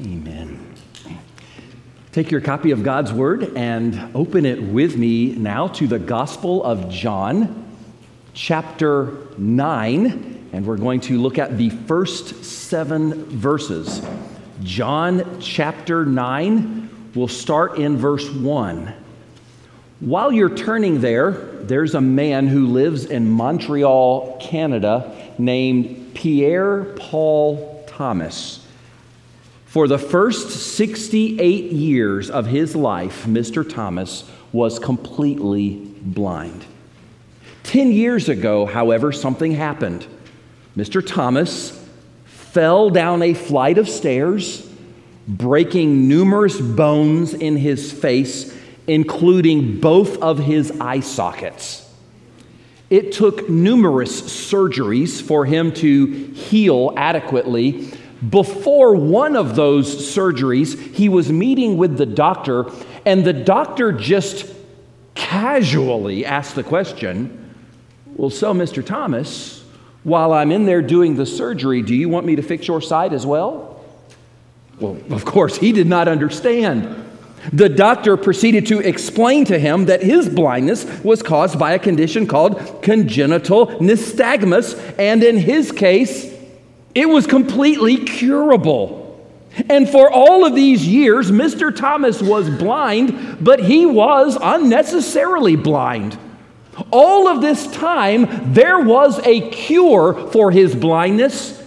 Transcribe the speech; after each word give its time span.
Amen. 0.00 0.74
Take 2.10 2.32
your 2.32 2.40
copy 2.40 2.72
of 2.72 2.82
God's 2.82 3.12
Word 3.12 3.56
and 3.56 4.10
open 4.14 4.44
it 4.44 4.60
with 4.60 4.96
me 4.96 5.36
now 5.36 5.68
to 5.68 5.86
the 5.86 6.00
Gospel 6.00 6.64
of 6.64 6.90
John, 6.90 7.64
chapter 8.32 9.16
9, 9.38 10.48
and 10.52 10.66
we're 10.66 10.78
going 10.78 10.98
to 11.02 11.20
look 11.20 11.38
at 11.38 11.56
the 11.58 11.70
first 11.70 12.44
seven 12.44 13.24
verses. 13.26 14.04
John 14.64 15.38
chapter 15.40 16.04
9, 16.04 17.12
we'll 17.14 17.28
start 17.28 17.78
in 17.78 17.96
verse 17.96 18.28
1. 18.28 18.92
While 20.00 20.32
you're 20.32 20.56
turning 20.56 21.02
there, 21.02 21.30
there's 21.30 21.94
a 21.94 22.00
man 22.00 22.48
who 22.48 22.66
lives 22.66 23.04
in 23.04 23.30
Montreal, 23.30 24.38
Canada, 24.40 25.32
named 25.38 26.14
Pierre 26.14 26.84
Paul 26.96 27.84
Thomas. 27.86 28.63
For 29.74 29.88
the 29.88 29.98
first 29.98 30.50
68 30.50 31.72
years 31.72 32.30
of 32.30 32.46
his 32.46 32.76
life, 32.76 33.24
Mr. 33.24 33.68
Thomas 33.68 34.22
was 34.52 34.78
completely 34.78 35.80
blind. 36.00 36.64
Ten 37.64 37.90
years 37.90 38.28
ago, 38.28 38.66
however, 38.66 39.10
something 39.10 39.50
happened. 39.50 40.06
Mr. 40.76 41.04
Thomas 41.04 41.84
fell 42.24 42.88
down 42.88 43.20
a 43.20 43.34
flight 43.34 43.76
of 43.76 43.88
stairs, 43.88 44.64
breaking 45.26 46.06
numerous 46.06 46.60
bones 46.60 47.34
in 47.34 47.56
his 47.56 47.92
face, 47.92 48.56
including 48.86 49.80
both 49.80 50.22
of 50.22 50.38
his 50.38 50.70
eye 50.80 51.00
sockets. 51.00 51.92
It 52.90 53.10
took 53.10 53.48
numerous 53.50 54.20
surgeries 54.20 55.20
for 55.20 55.44
him 55.44 55.72
to 55.72 56.06
heal 56.06 56.94
adequately 56.96 57.90
before 58.30 58.94
one 58.94 59.36
of 59.36 59.56
those 59.56 60.14
surgeries, 60.14 60.78
he 60.94 61.08
was 61.08 61.30
meeting 61.32 61.76
with 61.76 61.96
the 61.96 62.06
doctor, 62.06 62.66
and 63.04 63.24
the 63.24 63.32
doctor 63.32 63.92
just 63.92 64.52
casually 65.14 66.24
asked 66.24 66.54
the 66.54 66.62
question 66.62 67.54
Well, 68.16 68.30
so, 68.30 68.54
Mr. 68.54 68.84
Thomas, 68.84 69.64
while 70.04 70.32
I'm 70.32 70.52
in 70.52 70.66
there 70.66 70.82
doing 70.82 71.16
the 71.16 71.26
surgery, 71.26 71.82
do 71.82 71.94
you 71.94 72.08
want 72.08 72.26
me 72.26 72.36
to 72.36 72.42
fix 72.42 72.68
your 72.68 72.80
sight 72.80 73.12
as 73.12 73.26
well? 73.26 73.84
Well, 74.78 74.98
of 75.10 75.24
course, 75.24 75.56
he 75.56 75.72
did 75.72 75.86
not 75.86 76.08
understand. 76.08 77.02
The 77.52 77.68
doctor 77.68 78.16
proceeded 78.16 78.66
to 78.68 78.80
explain 78.80 79.44
to 79.46 79.58
him 79.58 79.86
that 79.86 80.02
his 80.02 80.28
blindness 80.28 80.84
was 81.04 81.22
caused 81.22 81.58
by 81.58 81.72
a 81.72 81.78
condition 81.78 82.26
called 82.26 82.82
congenital 82.82 83.66
nystagmus, 83.66 84.94
and 84.98 85.22
in 85.22 85.36
his 85.36 85.70
case, 85.70 86.33
it 86.94 87.08
was 87.08 87.26
completely 87.26 87.96
curable. 88.04 89.02
And 89.68 89.88
for 89.88 90.10
all 90.10 90.44
of 90.44 90.54
these 90.54 90.86
years, 90.86 91.30
Mr. 91.30 91.74
Thomas 91.74 92.20
was 92.20 92.50
blind, 92.50 93.38
but 93.40 93.60
he 93.60 93.86
was 93.86 94.36
unnecessarily 94.40 95.56
blind. 95.56 96.18
All 96.90 97.28
of 97.28 97.40
this 97.40 97.68
time, 97.68 98.52
there 98.52 98.80
was 98.80 99.24
a 99.24 99.48
cure 99.50 100.28
for 100.32 100.50
his 100.50 100.74
blindness. 100.74 101.62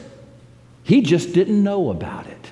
He 0.84 1.02
just 1.02 1.34
didn't 1.34 1.64
know 1.64 1.90
about 1.90 2.28
it. 2.28 2.52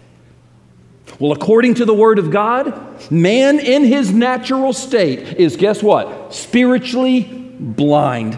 Well, 1.20 1.32
according 1.32 1.76
to 1.76 1.86
the 1.86 1.94
Word 1.94 2.20
of 2.20 2.32
God, 2.32 3.12
man 3.12 3.60
in 3.60 3.84
his 3.84 4.12
natural 4.12 4.74
state 4.74 5.38
is, 5.38 5.56
guess 5.56 5.82
what? 5.84 6.34
Spiritually 6.34 7.24
blind. 7.60 8.34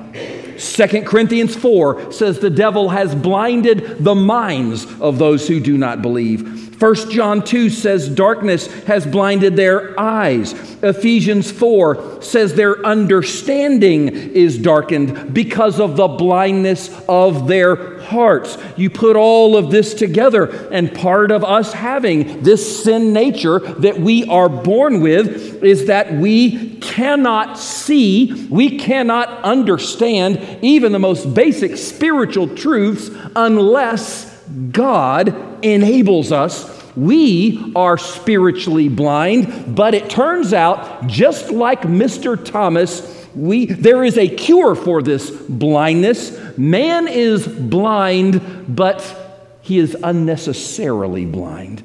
2 0.58 1.03
Corinthians 1.03 1.55
4 1.55 2.11
says 2.11 2.39
the 2.39 2.50
devil 2.50 2.89
has 2.89 3.13
blinded 3.13 4.03
the 4.03 4.16
minds 4.16 4.86
of 4.99 5.17
those 5.17 5.47
who 5.47 5.59
do 5.59 5.77
not 5.77 6.02
believe. 6.02 6.81
1 6.81 7.09
John 7.09 7.44
2 7.44 7.72
says 7.72 8.08
darkness 8.08 8.67
has 8.83 9.05
blinded 9.05 9.55
their 9.55 9.99
eyes. 9.99 10.53
Ephesians 10.83 11.52
4 11.52 12.22
says 12.22 12.53
their 12.53 12.86
understanding 12.86 14.09
is 14.09 14.59
darkened 14.59 15.33
because 15.33 15.80
of 15.80 15.98
the 15.98 16.08
blindness 16.08 16.89
of 17.09 17.48
their 17.48 17.96
hearts. 18.08 18.58
You 18.76 18.90
put 18.90 19.16
all 19.16 19.56
of 19.58 19.72
this 19.72 19.94
together, 19.94 20.70
and 20.72 20.94
part 20.94 21.32
of 21.32 21.44
us 21.44 21.73
having 21.73 22.44
this 22.44 22.84
sin 22.84 23.14
nature 23.14 23.60
that 23.60 24.00
we 24.00 24.26
are 24.28 24.50
born 24.50 25.02
with 25.02 25.64
is 25.64 25.88
that 25.88 26.14
we 26.14 26.78
cannot 26.78 27.58
see, 27.58 28.48
we 28.50 28.78
cannot 28.80 29.44
understand 29.44 30.60
even 30.62 30.92
the 30.92 31.00
most 31.00 31.34
basic 31.34 31.78
spiritual 31.78 32.56
truths 32.56 33.10
unless 33.36 34.42
God 34.72 35.66
enables 35.66 36.32
us. 36.32 36.74
We 36.95 37.74
are 37.76 37.98
spiritually 37.98 38.89
blind, 38.89 39.76
but 39.76 39.94
it 39.94 40.10
turns 40.10 40.54
out, 40.54 41.06
just 41.08 41.52
like 41.52 41.84
Mr. 41.84 42.44
Thomas, 42.44 43.17
we, 43.37 43.67
there 43.67 44.03
is 44.03 44.17
a 44.17 44.27
cure 44.27 44.73
for 44.73 45.03
this 45.03 45.30
blindness. 45.30 46.58
Man 46.58 47.08
is 47.08 47.48
blind, 47.48 48.75
but 48.75 49.15
he 49.61 49.77
is 49.77 49.95
unnecessarily 50.02 51.25
blind. 51.25 51.83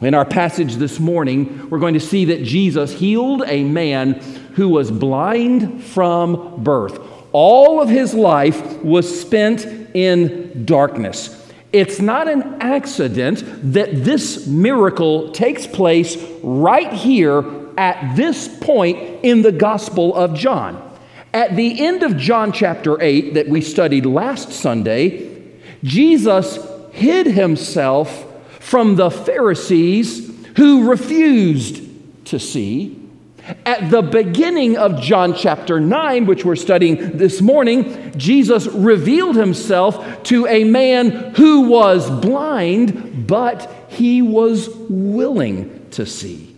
In 0.00 0.14
our 0.14 0.24
passage 0.24 0.76
this 0.76 0.98
morning, 0.98 1.70
we're 1.70 1.78
going 1.78 1.94
to 1.94 2.00
see 2.00 2.24
that 2.26 2.42
Jesus 2.42 2.92
healed 2.92 3.44
a 3.46 3.62
man 3.62 4.14
who 4.54 4.68
was 4.68 4.90
blind 4.90 5.84
from 5.84 6.64
birth. 6.64 7.00
All 7.30 7.80
of 7.80 7.88
his 7.88 8.12
life 8.12 8.82
was 8.82 9.20
spent 9.20 9.64
in 9.94 10.64
darkness. 10.64 11.38
It's 11.72 12.00
not 12.00 12.28
an 12.28 12.60
accident 12.60 13.44
that 13.72 14.04
this 14.04 14.48
miracle 14.48 15.30
takes 15.30 15.66
place 15.66 16.20
right 16.42 16.92
here 16.92 17.61
at 17.76 18.16
this 18.16 18.48
point 18.60 19.24
in 19.24 19.42
the 19.42 19.52
Gospel 19.52 20.14
of 20.14 20.34
John. 20.34 20.90
At 21.34 21.56
the 21.56 21.84
end 21.84 22.02
of 22.02 22.16
John 22.16 22.52
chapter 22.52 23.00
8, 23.00 23.34
that 23.34 23.48
we 23.48 23.60
studied 23.62 24.04
last 24.04 24.52
Sunday, 24.52 25.30
Jesus 25.82 26.58
hid 26.92 27.26
himself 27.26 28.26
from 28.60 28.96
the 28.96 29.10
Pharisees 29.10 30.30
who 30.56 30.88
refused 30.88 32.26
to 32.26 32.38
see. 32.38 32.98
At 33.66 33.90
the 33.90 34.02
beginning 34.02 34.76
of 34.76 35.00
John 35.00 35.34
chapter 35.34 35.80
9, 35.80 36.26
which 36.26 36.44
we're 36.44 36.54
studying 36.54 37.16
this 37.16 37.40
morning, 37.40 38.16
Jesus 38.16 38.66
revealed 38.66 39.34
himself 39.34 40.22
to 40.24 40.46
a 40.46 40.64
man 40.64 41.34
who 41.34 41.62
was 41.62 42.08
blind, 42.20 43.26
but 43.26 43.68
he 43.88 44.22
was 44.22 44.68
willing 44.88 45.88
to 45.90 46.06
see. 46.06 46.51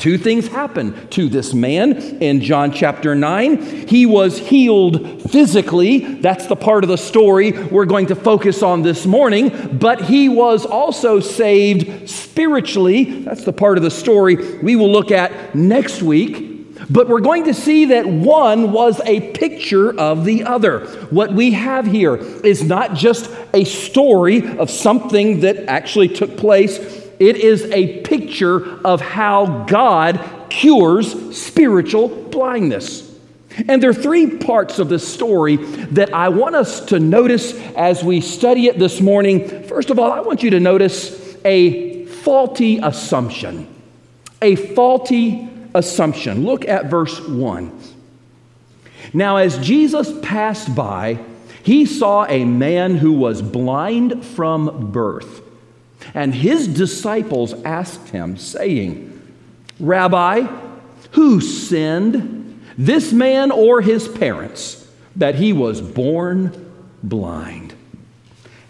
Two 0.00 0.16
things 0.16 0.48
happened 0.48 1.10
to 1.10 1.28
this 1.28 1.52
man 1.52 1.92
in 2.22 2.40
John 2.40 2.72
chapter 2.72 3.14
9. 3.14 3.86
He 3.86 4.06
was 4.06 4.38
healed 4.38 5.30
physically. 5.30 6.14
That's 6.14 6.46
the 6.46 6.56
part 6.56 6.84
of 6.84 6.88
the 6.88 6.96
story 6.96 7.52
we're 7.52 7.84
going 7.84 8.06
to 8.06 8.14
focus 8.14 8.62
on 8.62 8.80
this 8.80 9.04
morning. 9.04 9.76
But 9.78 10.00
he 10.00 10.30
was 10.30 10.64
also 10.64 11.20
saved 11.20 12.08
spiritually. 12.08 13.24
That's 13.24 13.44
the 13.44 13.52
part 13.52 13.76
of 13.76 13.84
the 13.84 13.90
story 13.90 14.58
we 14.60 14.74
will 14.74 14.90
look 14.90 15.10
at 15.10 15.54
next 15.54 16.00
week. 16.00 16.46
But 16.88 17.08
we're 17.08 17.20
going 17.20 17.44
to 17.44 17.52
see 17.52 17.84
that 17.86 18.06
one 18.06 18.72
was 18.72 19.02
a 19.04 19.32
picture 19.32 19.94
of 20.00 20.24
the 20.24 20.44
other. 20.44 20.86
What 21.10 21.34
we 21.34 21.50
have 21.50 21.84
here 21.84 22.16
is 22.16 22.62
not 22.62 22.94
just 22.94 23.30
a 23.52 23.64
story 23.64 24.56
of 24.56 24.70
something 24.70 25.40
that 25.40 25.68
actually 25.68 26.08
took 26.08 26.38
place 26.38 26.99
it 27.20 27.36
is 27.36 27.64
a 27.66 28.00
picture 28.00 28.84
of 28.84 29.02
how 29.02 29.64
God 29.64 30.48
cures 30.48 31.36
spiritual 31.36 32.08
blindness. 32.08 33.06
And 33.68 33.82
there 33.82 33.90
are 33.90 33.94
three 33.94 34.38
parts 34.38 34.78
of 34.78 34.88
this 34.88 35.06
story 35.06 35.56
that 35.56 36.14
I 36.14 36.30
want 36.30 36.54
us 36.54 36.80
to 36.86 36.98
notice 36.98 37.54
as 37.74 38.02
we 38.02 38.22
study 38.22 38.66
it 38.66 38.78
this 38.78 39.02
morning. 39.02 39.64
First 39.64 39.90
of 39.90 39.98
all, 39.98 40.10
I 40.10 40.20
want 40.20 40.42
you 40.42 40.50
to 40.50 40.60
notice 40.60 41.36
a 41.44 42.06
faulty 42.06 42.78
assumption. 42.78 43.68
A 44.40 44.56
faulty 44.56 45.48
assumption. 45.74 46.46
Look 46.46 46.66
at 46.66 46.86
verse 46.86 47.20
1. 47.20 47.80
Now, 49.12 49.36
as 49.36 49.58
Jesus 49.58 50.10
passed 50.22 50.74
by, 50.74 51.18
he 51.62 51.84
saw 51.84 52.24
a 52.26 52.46
man 52.46 52.96
who 52.96 53.12
was 53.12 53.42
blind 53.42 54.24
from 54.24 54.90
birth. 54.90 55.42
And 56.14 56.34
his 56.34 56.68
disciples 56.68 57.54
asked 57.62 58.08
him, 58.08 58.36
saying, 58.36 59.06
Rabbi, 59.78 60.42
who 61.12 61.40
sinned, 61.40 62.62
this 62.76 63.12
man 63.12 63.50
or 63.50 63.80
his 63.80 64.08
parents, 64.08 64.88
that 65.16 65.34
he 65.34 65.52
was 65.52 65.80
born 65.80 66.72
blind? 67.02 67.69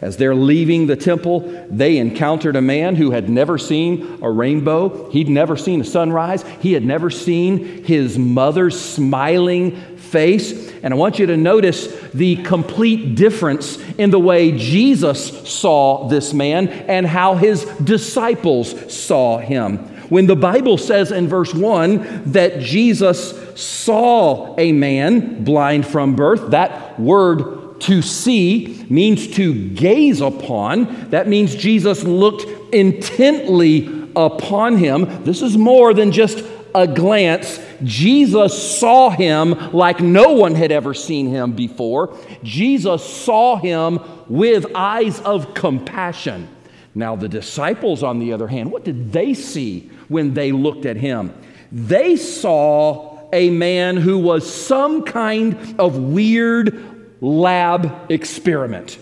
As 0.01 0.17
they're 0.17 0.35
leaving 0.35 0.87
the 0.87 0.97
temple, 0.97 1.41
they 1.69 1.99
encountered 1.99 2.57
a 2.57 2.63
man 2.63 2.97
who 2.97 3.11
had 3.11 3.29
never 3.29 3.59
seen 3.59 4.19
a 4.23 4.31
rainbow. 4.31 5.11
He'd 5.11 5.29
never 5.29 5.59
seen 5.59 5.83
a 5.83 5.85
sunrise. 5.85 6.43
He 6.61 6.73
had 6.73 6.85
never 6.85 7.11
seen 7.11 7.85
his 7.85 8.19
mother's 8.19 8.81
smiling 8.81 9.77
face. 9.97 10.73
And 10.83 10.95
I 10.95 10.97
want 10.97 11.19
you 11.19 11.27
to 11.27 11.37
notice 11.37 11.87
the 12.13 12.37
complete 12.37 13.15
difference 13.15 13.77
in 13.99 14.11
the 14.11 14.19
way 14.19 14.53
Jesus 14.53 15.49
saw 15.49 16.09
this 16.09 16.33
man 16.33 16.69
and 16.69 17.07
how 17.07 17.35
his 17.35 17.65
disciples 17.85 18.93
saw 18.93 19.39
him. 19.39 19.79
When 20.09 20.27
the 20.27 20.35
Bible 20.35 20.79
says 20.79 21.13
in 21.13 21.29
verse 21.29 21.55
1 21.55 22.33
that 22.33 22.61
Jesus 22.61 23.39
saw 23.55 24.57
a 24.59 24.73
man 24.73 25.45
blind 25.45 25.87
from 25.87 26.17
birth, 26.17 26.51
that 26.51 26.99
word 26.99 27.60
to 27.81 28.03
see 28.03 28.85
means 28.89 29.29
to 29.37 29.69
gaze 29.71 30.21
upon. 30.21 31.11
That 31.11 31.29
means 31.29 31.55
Jesus 31.55 32.05
looked 32.05 32.75
intently 32.75 34.11
upon 34.17 34.77
him. 34.77 35.25
This 35.25 35.43
is 35.43 35.57
more 35.57 35.95
than 35.95 36.13
just 36.13 36.45
a 36.75 36.87
glance. 36.87 37.61
Jesus 37.83 38.79
saw 38.79 39.11
him 39.11 39.73
like 39.73 40.01
no 40.01 40.33
one 40.35 40.55
had 40.55 40.71
ever 40.71 40.95
seen 40.95 41.29
him 41.29 41.53
before. 41.53 42.17
Jesus 42.43 43.05
saw 43.05 43.57
him 43.57 43.99
with 44.29 44.67
eyes 44.75 45.21
of 45.21 45.55
compassion. 45.55 46.49
Now, 46.95 47.17
the 47.17 47.29
disciples, 47.29 48.03
on 48.03 48.19
the 48.19 48.33
other 48.33 48.49
hand, 48.49 48.71
what 48.71 48.85
did 48.85 49.13
they 49.13 49.35
see 49.35 49.91
when 50.09 50.35
they 50.35 50.53
looked 50.53 50.87
at 50.87 50.97
him? 50.97 51.33
They 51.71 52.17
saw 52.17 53.29
a 53.33 53.51
man 53.51 53.97
who 53.97 54.19
was 54.19 54.53
some 54.53 55.05
kind 55.05 55.77
of 55.79 55.97
weird 55.97 57.00
lab 57.21 58.11
experiment. 58.11 58.99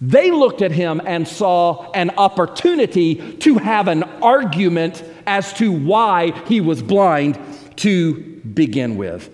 They 0.00 0.30
looked 0.30 0.60
at 0.60 0.70
him 0.70 1.00
and 1.04 1.26
saw 1.26 1.90
an 1.92 2.10
opportunity 2.18 3.36
to 3.38 3.56
have 3.56 3.88
an 3.88 4.02
argument 4.22 5.02
as 5.26 5.52
to 5.54 5.72
why 5.72 6.32
he 6.46 6.60
was 6.60 6.82
blind 6.82 7.38
to 7.76 8.14
begin 8.40 8.96
with. 8.96 9.30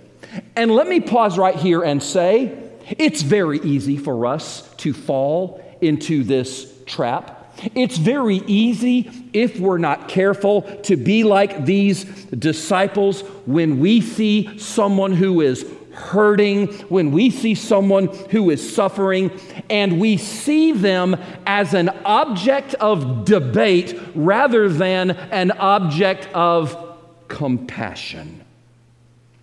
And 0.54 0.70
let 0.70 0.86
me 0.86 1.00
pause 1.00 1.36
right 1.36 1.56
here 1.56 1.82
and 1.82 2.02
say 2.02 2.56
it's 2.98 3.22
very 3.22 3.58
easy 3.60 3.96
for 3.96 4.26
us 4.26 4.72
to 4.76 4.92
fall 4.92 5.60
into 5.80 6.22
this 6.22 6.72
trap. 6.86 7.36
It's 7.74 7.98
very 7.98 8.36
easy, 8.46 9.10
if 9.32 9.60
we're 9.60 9.78
not 9.78 10.08
careful, 10.08 10.62
to 10.82 10.96
be 10.96 11.24
like 11.24 11.66
these 11.66 12.04
disciples 12.04 13.22
when 13.44 13.80
we 13.80 14.00
see 14.00 14.58
someone 14.58 15.12
who 15.12 15.40
is 15.40 15.66
hurting, 15.92 16.68
when 16.88 17.12
we 17.12 17.30
see 17.30 17.54
someone 17.54 18.06
who 18.30 18.50
is 18.50 18.74
suffering, 18.74 19.30
and 19.68 20.00
we 20.00 20.16
see 20.16 20.72
them 20.72 21.16
as 21.46 21.74
an 21.74 21.88
object 22.04 22.74
of 22.74 23.24
debate 23.24 23.98
rather 24.14 24.68
than 24.68 25.10
an 25.10 25.50
object 25.52 26.28
of 26.34 26.96
compassion. 27.28 28.44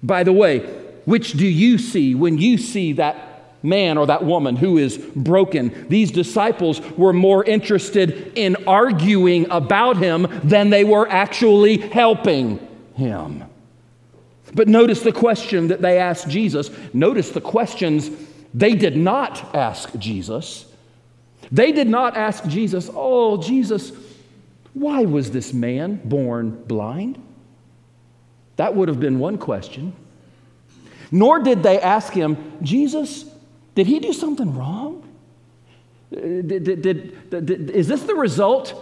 By 0.04 0.24
the 0.24 0.34
way, 0.34 0.60
which 1.06 1.34
do 1.34 1.48
you 1.48 1.78
see 1.78 2.16
when 2.16 2.38
you 2.38 2.58
see 2.58 2.94
that 2.94 3.28
man 3.64 3.98
or 3.98 4.08
that 4.08 4.24
woman 4.24 4.56
who 4.56 4.78
is 4.78 4.98
broken. 4.98 5.88
These 5.90 6.12
disciples 6.12 6.80
were 6.92 7.14
more 7.14 7.44
interested 7.44 8.32
in 8.36 8.56
arguing 8.68 9.50
about 9.50 9.98
him 9.98 10.28
than 10.44 10.70
they 10.70 10.84
were 10.84 11.08
actually 11.10 11.78
helping 11.78 12.60
him. 12.96 13.44
But 14.58 14.68
notice 14.68 15.02
the 15.02 15.12
question 15.12 15.68
that 15.68 15.84
they 15.84 16.00
asked 16.00 16.28
Jesus. 16.28 16.72
Notice 16.92 17.30
the 17.30 17.40
questions 17.40 18.10
they 18.56 18.74
did 18.74 18.98
not 18.98 19.54
ask 19.56 19.96
Jesus. 20.00 20.66
They 21.52 21.72
did 21.72 21.88
not 21.88 22.18
ask 22.18 22.44
Jesus, 22.48 22.90
Oh, 22.92 23.38
Jesus, 23.38 23.92
why 24.74 25.06
was 25.06 25.30
this 25.30 25.54
man 25.54 26.02
born 26.04 26.64
blind? 26.64 27.22
That 28.56 28.74
would 28.74 28.88
have 28.88 29.00
been 29.00 29.20
one 29.20 29.38
question. 29.38 29.94
Nor 31.12 31.38
did 31.38 31.62
they 31.62 31.80
ask 31.80 32.12
him, 32.12 32.58
Jesus, 32.64 33.26
did 33.76 33.86
he 33.86 34.00
do 34.00 34.12
something 34.12 34.56
wrong? 34.56 35.08
Did, 36.12 36.64
did, 36.64 36.82
did, 37.30 37.70
is 37.70 37.88
this 37.88 38.02
the 38.02 38.16
result 38.16 38.74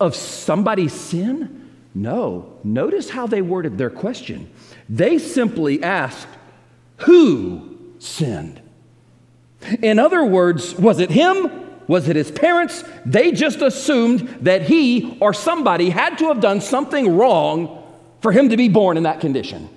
of 0.00 0.16
somebody's 0.16 0.92
sin? 0.92 1.59
No. 1.94 2.58
Notice 2.62 3.10
how 3.10 3.26
they 3.26 3.42
worded 3.42 3.78
their 3.78 3.90
question. 3.90 4.50
They 4.88 5.18
simply 5.18 5.82
asked, 5.82 6.28
Who 6.98 7.78
sinned? 7.98 8.60
In 9.82 9.98
other 9.98 10.24
words, 10.24 10.74
was 10.76 11.00
it 11.00 11.10
him? 11.10 11.50
Was 11.86 12.08
it 12.08 12.16
his 12.16 12.30
parents? 12.30 12.84
They 13.04 13.32
just 13.32 13.60
assumed 13.60 14.20
that 14.42 14.62
he 14.62 15.18
or 15.20 15.34
somebody 15.34 15.90
had 15.90 16.18
to 16.18 16.26
have 16.28 16.40
done 16.40 16.60
something 16.60 17.16
wrong 17.16 17.82
for 18.20 18.30
him 18.32 18.50
to 18.50 18.56
be 18.56 18.68
born 18.68 18.96
in 18.96 19.02
that 19.02 19.20
condition. 19.20 19.68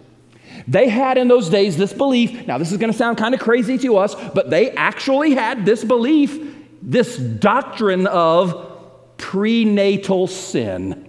They 0.67 0.89
had 0.89 1.17
in 1.17 1.27
those 1.27 1.49
days 1.49 1.75
this 1.75 1.91
belief. 1.91 2.45
Now, 2.47 2.57
this 2.57 2.71
is 2.71 2.77
going 2.77 2.91
to 2.91 2.97
sound 2.97 3.17
kind 3.17 3.33
of 3.33 3.39
crazy 3.39 3.77
to 3.79 3.97
us, 3.97 4.15
but 4.33 4.49
they 4.49 4.71
actually 4.71 5.33
had 5.33 5.65
this 5.65 5.83
belief, 5.83 6.39
this 6.81 7.17
doctrine 7.17 8.07
of 8.07 8.71
prenatal 9.17 10.27
sin. 10.27 11.02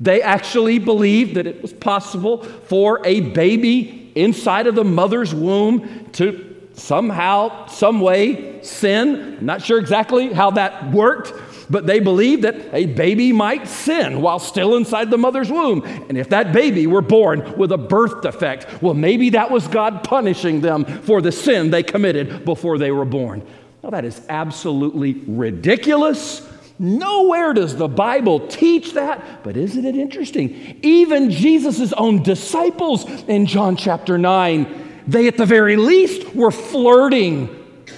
They 0.00 0.22
actually 0.22 0.78
believed 0.78 1.36
that 1.36 1.46
it 1.46 1.62
was 1.62 1.72
possible 1.72 2.42
for 2.42 3.00
a 3.04 3.20
baby 3.20 4.12
inside 4.14 4.66
of 4.66 4.74
the 4.74 4.84
mother's 4.84 5.34
womb 5.34 6.08
to 6.12 6.54
somehow, 6.74 7.66
some 7.66 8.00
way 8.00 8.62
sin. 8.62 9.38
I'm 9.38 9.46
not 9.46 9.62
sure 9.62 9.78
exactly 9.78 10.32
how 10.32 10.52
that 10.52 10.90
worked, 10.90 11.32
but 11.70 11.86
they 11.86 12.00
believed 12.00 12.42
that 12.42 12.56
a 12.74 12.86
baby 12.86 13.32
might 13.32 13.68
sin 13.68 14.20
while 14.20 14.38
still 14.38 14.76
inside 14.76 15.10
the 15.10 15.18
mother's 15.18 15.50
womb. 15.50 15.84
And 16.08 16.18
if 16.18 16.28
that 16.30 16.52
baby 16.52 16.86
were 16.86 17.02
born 17.02 17.56
with 17.56 17.72
a 17.72 17.78
birth 17.78 18.22
defect, 18.22 18.82
well, 18.82 18.94
maybe 18.94 19.30
that 19.30 19.50
was 19.50 19.68
God 19.68 20.04
punishing 20.04 20.60
them 20.60 20.84
for 20.84 21.22
the 21.22 21.32
sin 21.32 21.70
they 21.70 21.82
committed 21.82 22.44
before 22.44 22.78
they 22.78 22.90
were 22.90 23.04
born. 23.04 23.46
Now, 23.82 23.90
that 23.90 24.04
is 24.04 24.20
absolutely 24.28 25.14
ridiculous 25.26 26.48
Nowhere 26.78 27.52
does 27.52 27.76
the 27.76 27.88
Bible 27.88 28.48
teach 28.48 28.94
that, 28.94 29.44
but 29.44 29.56
isn't 29.56 29.84
it 29.84 29.96
interesting? 29.96 30.78
Even 30.82 31.30
Jesus' 31.30 31.92
own 31.92 32.22
disciples 32.22 33.04
in 33.28 33.46
John 33.46 33.76
chapter 33.76 34.18
9, 34.18 35.02
they 35.06 35.28
at 35.28 35.36
the 35.36 35.46
very 35.46 35.76
least 35.76 36.34
were 36.34 36.50
flirting 36.50 37.48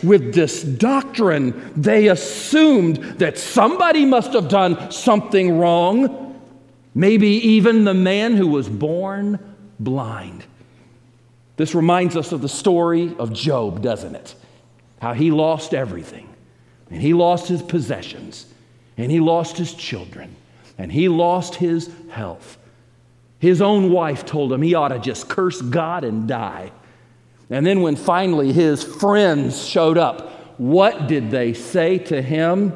with 0.02 0.34
this 0.34 0.62
doctrine. 0.62 1.73
They 1.75 2.08
assumed 2.08 2.96
that 3.19 3.38
somebody 3.38 4.05
must 4.05 4.34
have 4.34 4.49
done 4.49 4.90
something 4.90 5.56
wrong, 5.56 6.38
maybe 6.94 7.29
even 7.29 7.84
the 7.84 7.94
man 7.94 8.37
who 8.37 8.49
was 8.49 8.69
born 8.69 9.38
blind. 9.81 10.44
This 11.56 11.75
reminds 11.75 12.14
us 12.14 12.32
of 12.32 12.43
the 12.43 12.49
story 12.49 13.14
of 13.19 13.32
Job, 13.32 13.81
doesn't 13.81 14.14
it? 14.14 14.34
How 15.00 15.14
he 15.14 15.31
lost 15.31 15.72
everything 15.72 16.29
and 16.90 17.00
he 17.00 17.14
lost 17.14 17.49
his 17.49 17.62
possessions 17.62 18.46
and 18.96 19.10
he 19.10 19.20
lost 19.20 19.56
his 19.56 19.75
children, 19.75 20.34
and 20.78 20.90
he 20.90 21.08
lost 21.08 21.56
his 21.56 21.90
health. 22.10 22.58
His 23.38 23.60
own 23.60 23.93
wife 23.93 24.24
told 24.24 24.53
him 24.53 24.62
he 24.62 24.74
ought 24.74 24.88
to 24.88 24.98
just 24.98 25.29
curse 25.29 25.60
God 25.60 26.05
and 26.05 26.26
die. 26.26 26.72
And 27.50 27.65
then, 27.65 27.82
when 27.82 27.96
finally 27.96 28.53
his 28.53 28.82
friends 28.82 29.65
showed 29.65 29.98
up, 29.98 30.58
what 30.58 31.06
did 31.06 31.31
they 31.31 31.53
say 31.53 31.98
to 31.98 32.20
him? 32.20 32.72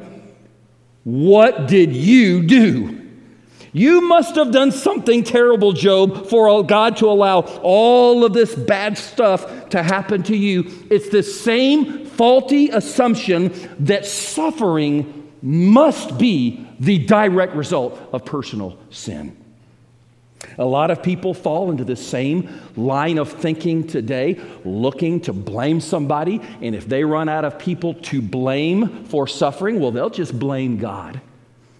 What 1.02 1.66
did 1.66 1.92
you 1.92 2.42
do? 2.42 3.00
You 3.72 4.02
must 4.02 4.34
have 4.34 4.50
done 4.50 4.72
something 4.72 5.22
terrible, 5.22 5.72
Job, 5.72 6.26
for 6.28 6.62
God 6.64 6.96
to 6.98 7.06
allow 7.06 7.40
all 7.62 8.24
of 8.24 8.32
this 8.32 8.54
bad 8.54 8.98
stuff 8.98 9.70
to 9.70 9.82
happen 9.82 10.22
to 10.24 10.36
you. 10.36 10.70
It's 10.90 11.08
the 11.08 11.22
same 11.22 12.04
faulty 12.04 12.68
assumption 12.68 13.54
that 13.80 14.06
suffering 14.06 15.19
must 15.42 16.18
be 16.18 16.66
the 16.78 16.98
direct 16.98 17.54
result 17.54 17.98
of 18.12 18.24
personal 18.24 18.78
sin. 18.90 19.36
A 20.58 20.64
lot 20.64 20.90
of 20.90 21.02
people 21.02 21.34
fall 21.34 21.70
into 21.70 21.84
the 21.84 21.96
same 21.96 22.60
line 22.76 23.18
of 23.18 23.30
thinking 23.30 23.86
today, 23.86 24.40
looking 24.64 25.20
to 25.22 25.32
blame 25.32 25.80
somebody. 25.80 26.40
And 26.62 26.74
if 26.74 26.88
they 26.88 27.04
run 27.04 27.28
out 27.28 27.44
of 27.44 27.58
people 27.58 27.94
to 27.94 28.22
blame 28.22 29.04
for 29.04 29.26
suffering, 29.26 29.80
well, 29.80 29.90
they'll 29.90 30.10
just 30.10 30.38
blame 30.38 30.78
God. 30.78 31.20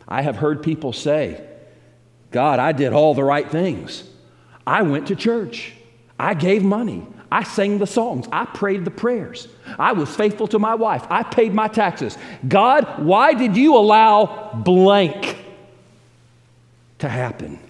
I 0.07 0.23
have 0.23 0.37
heard 0.37 0.63
people 0.63 0.93
say, 0.93 1.47
God, 2.31 2.59
I 2.59 2.73
did 2.73 2.93
all 2.93 3.15
the 3.15 3.25
right 3.25 3.49
things. 3.49 4.05
I 4.67 4.83
went 4.83 5.09
to 5.09 5.17
church. 5.17 5.73
I 6.19 6.35
gave 6.35 6.63
money. 6.63 7.07
I 7.33 7.45
sang 7.45 7.79
the 7.79 7.87
songs. 7.87 8.27
I 8.33 8.45
prayed 8.45 8.85
the 8.85 8.91
prayers. 8.91 9.47
I 9.79 9.93
was 9.93 10.15
faithful 10.15 10.49
to 10.49 10.59
my 10.59 10.75
wife. 10.75 11.07
I 11.11 11.23
paid 11.23 11.55
my 11.55 11.69
taxes. 11.69 12.19
God, 12.47 13.05
why 13.05 13.35
did 13.35 13.57
you 13.57 13.77
allow 13.77 14.53
blank 14.65 15.37
to 16.99 17.09
happen? 17.09 17.61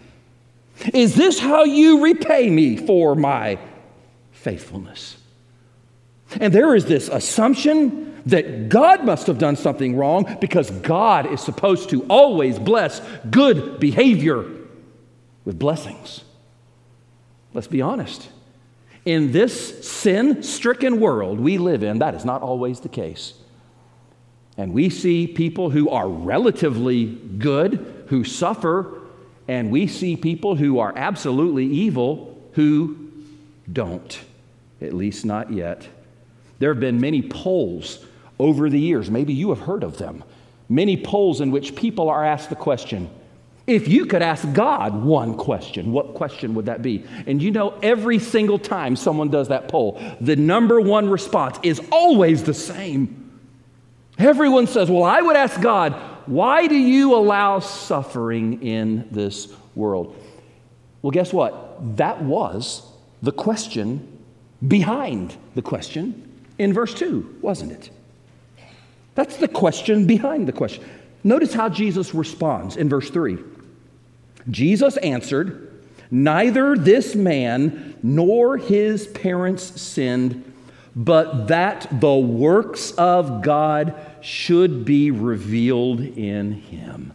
Is 0.94 1.14
this 1.14 1.38
how 1.38 1.64
you 1.64 2.02
repay 2.02 2.48
me 2.48 2.76
for 2.76 3.14
my 3.14 3.58
faithfulness? 4.32 5.18
And 6.40 6.54
there 6.54 6.74
is 6.74 6.86
this 6.86 7.08
assumption 7.08 8.22
that 8.26 8.68
God 8.68 9.04
must 9.04 9.26
have 9.26 9.38
done 9.38 9.56
something 9.56 9.96
wrong 9.96 10.38
because 10.40 10.70
God 10.70 11.26
is 11.26 11.40
supposed 11.40 11.90
to 11.90 12.02
always 12.04 12.58
bless 12.58 13.00
good 13.30 13.80
behavior 13.80 14.44
with 15.44 15.58
blessings. 15.58 16.22
Let's 17.52 17.66
be 17.66 17.82
honest. 17.82 18.28
In 19.04 19.32
this 19.32 19.86
sin 19.86 20.42
stricken 20.42 21.00
world 21.00 21.40
we 21.40 21.58
live 21.58 21.82
in, 21.82 21.98
that 22.00 22.14
is 22.14 22.24
not 22.24 22.42
always 22.42 22.80
the 22.80 22.88
case. 22.88 23.34
And 24.56 24.74
we 24.74 24.90
see 24.90 25.26
people 25.26 25.70
who 25.70 25.88
are 25.88 26.08
relatively 26.08 27.06
good 27.38 28.04
who 28.08 28.24
suffer, 28.24 29.00
and 29.48 29.70
we 29.70 29.86
see 29.86 30.16
people 30.16 30.56
who 30.56 30.80
are 30.80 30.92
absolutely 30.96 31.64
evil 31.64 32.36
who 32.52 33.10
don't, 33.72 34.20
at 34.80 34.92
least 34.92 35.24
not 35.24 35.52
yet. 35.52 35.88
There 36.58 36.72
have 36.72 36.80
been 36.80 37.00
many 37.00 37.22
polls 37.22 38.04
over 38.38 38.68
the 38.68 38.80
years, 38.80 39.10
maybe 39.10 39.32
you 39.32 39.50
have 39.50 39.60
heard 39.60 39.82
of 39.82 39.98
them, 39.98 40.24
many 40.68 40.96
polls 40.96 41.40
in 41.40 41.50
which 41.50 41.76
people 41.76 42.10
are 42.10 42.24
asked 42.24 42.50
the 42.50 42.56
question 42.56 43.08
if 43.70 43.86
you 43.86 44.04
could 44.04 44.20
ask 44.20 44.52
God 44.52 45.04
one 45.04 45.36
question, 45.36 45.92
what 45.92 46.14
question 46.14 46.54
would 46.54 46.66
that 46.66 46.82
be? 46.82 47.04
And 47.26 47.40
you 47.40 47.52
know, 47.52 47.78
every 47.82 48.18
single 48.18 48.58
time 48.58 48.96
someone 48.96 49.30
does 49.30 49.48
that 49.48 49.68
poll, 49.68 50.00
the 50.20 50.34
number 50.34 50.80
one 50.80 51.08
response 51.08 51.58
is 51.62 51.80
always 51.92 52.42
the 52.42 52.54
same. 52.54 53.30
Everyone 54.18 54.66
says, 54.66 54.90
Well, 54.90 55.04
I 55.04 55.22
would 55.22 55.36
ask 55.36 55.60
God, 55.60 55.92
why 56.26 56.66
do 56.66 56.74
you 56.74 57.14
allow 57.14 57.60
suffering 57.60 58.62
in 58.62 59.08
this 59.10 59.52
world? 59.74 60.16
Well, 61.00 61.12
guess 61.12 61.32
what? 61.32 61.96
That 61.96 62.22
was 62.22 62.82
the 63.22 63.32
question 63.32 64.18
behind 64.66 65.36
the 65.54 65.62
question 65.62 66.42
in 66.58 66.72
verse 66.72 66.92
2, 66.92 67.38
wasn't 67.40 67.72
it? 67.72 67.90
That's 69.14 69.36
the 69.36 69.48
question 69.48 70.06
behind 70.06 70.48
the 70.48 70.52
question. 70.52 70.84
Notice 71.22 71.54
how 71.54 71.68
Jesus 71.68 72.14
responds 72.14 72.76
in 72.76 72.88
verse 72.88 73.10
3. 73.10 73.38
Jesus 74.48 74.96
answered, 74.98 75.66
Neither 76.10 76.76
this 76.76 77.14
man 77.14 77.96
nor 78.02 78.56
his 78.56 79.06
parents 79.08 79.80
sinned, 79.80 80.44
but 80.96 81.48
that 81.48 81.86
the 82.00 82.14
works 82.14 82.90
of 82.92 83.42
God 83.42 83.94
should 84.20 84.84
be 84.84 85.10
revealed 85.10 86.00
in 86.00 86.52
him. 86.52 87.12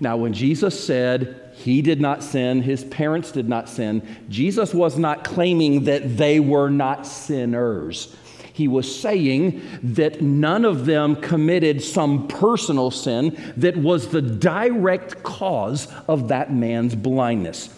Now, 0.00 0.16
when 0.16 0.32
Jesus 0.32 0.82
said 0.82 1.52
he 1.56 1.82
did 1.82 2.00
not 2.00 2.22
sin, 2.22 2.62
his 2.62 2.84
parents 2.84 3.32
did 3.32 3.48
not 3.48 3.68
sin, 3.68 4.02
Jesus 4.30 4.72
was 4.72 4.98
not 4.98 5.24
claiming 5.24 5.84
that 5.84 6.16
they 6.16 6.40
were 6.40 6.70
not 6.70 7.06
sinners. 7.06 8.16
He 8.52 8.68
was 8.68 9.00
saying 9.00 9.62
that 9.82 10.20
none 10.20 10.64
of 10.64 10.86
them 10.86 11.16
committed 11.16 11.82
some 11.82 12.28
personal 12.28 12.90
sin 12.90 13.36
that 13.56 13.76
was 13.76 14.08
the 14.08 14.22
direct 14.22 15.22
cause 15.22 15.88
of 16.08 16.28
that 16.28 16.52
man's 16.52 16.94
blindness. 16.94 17.74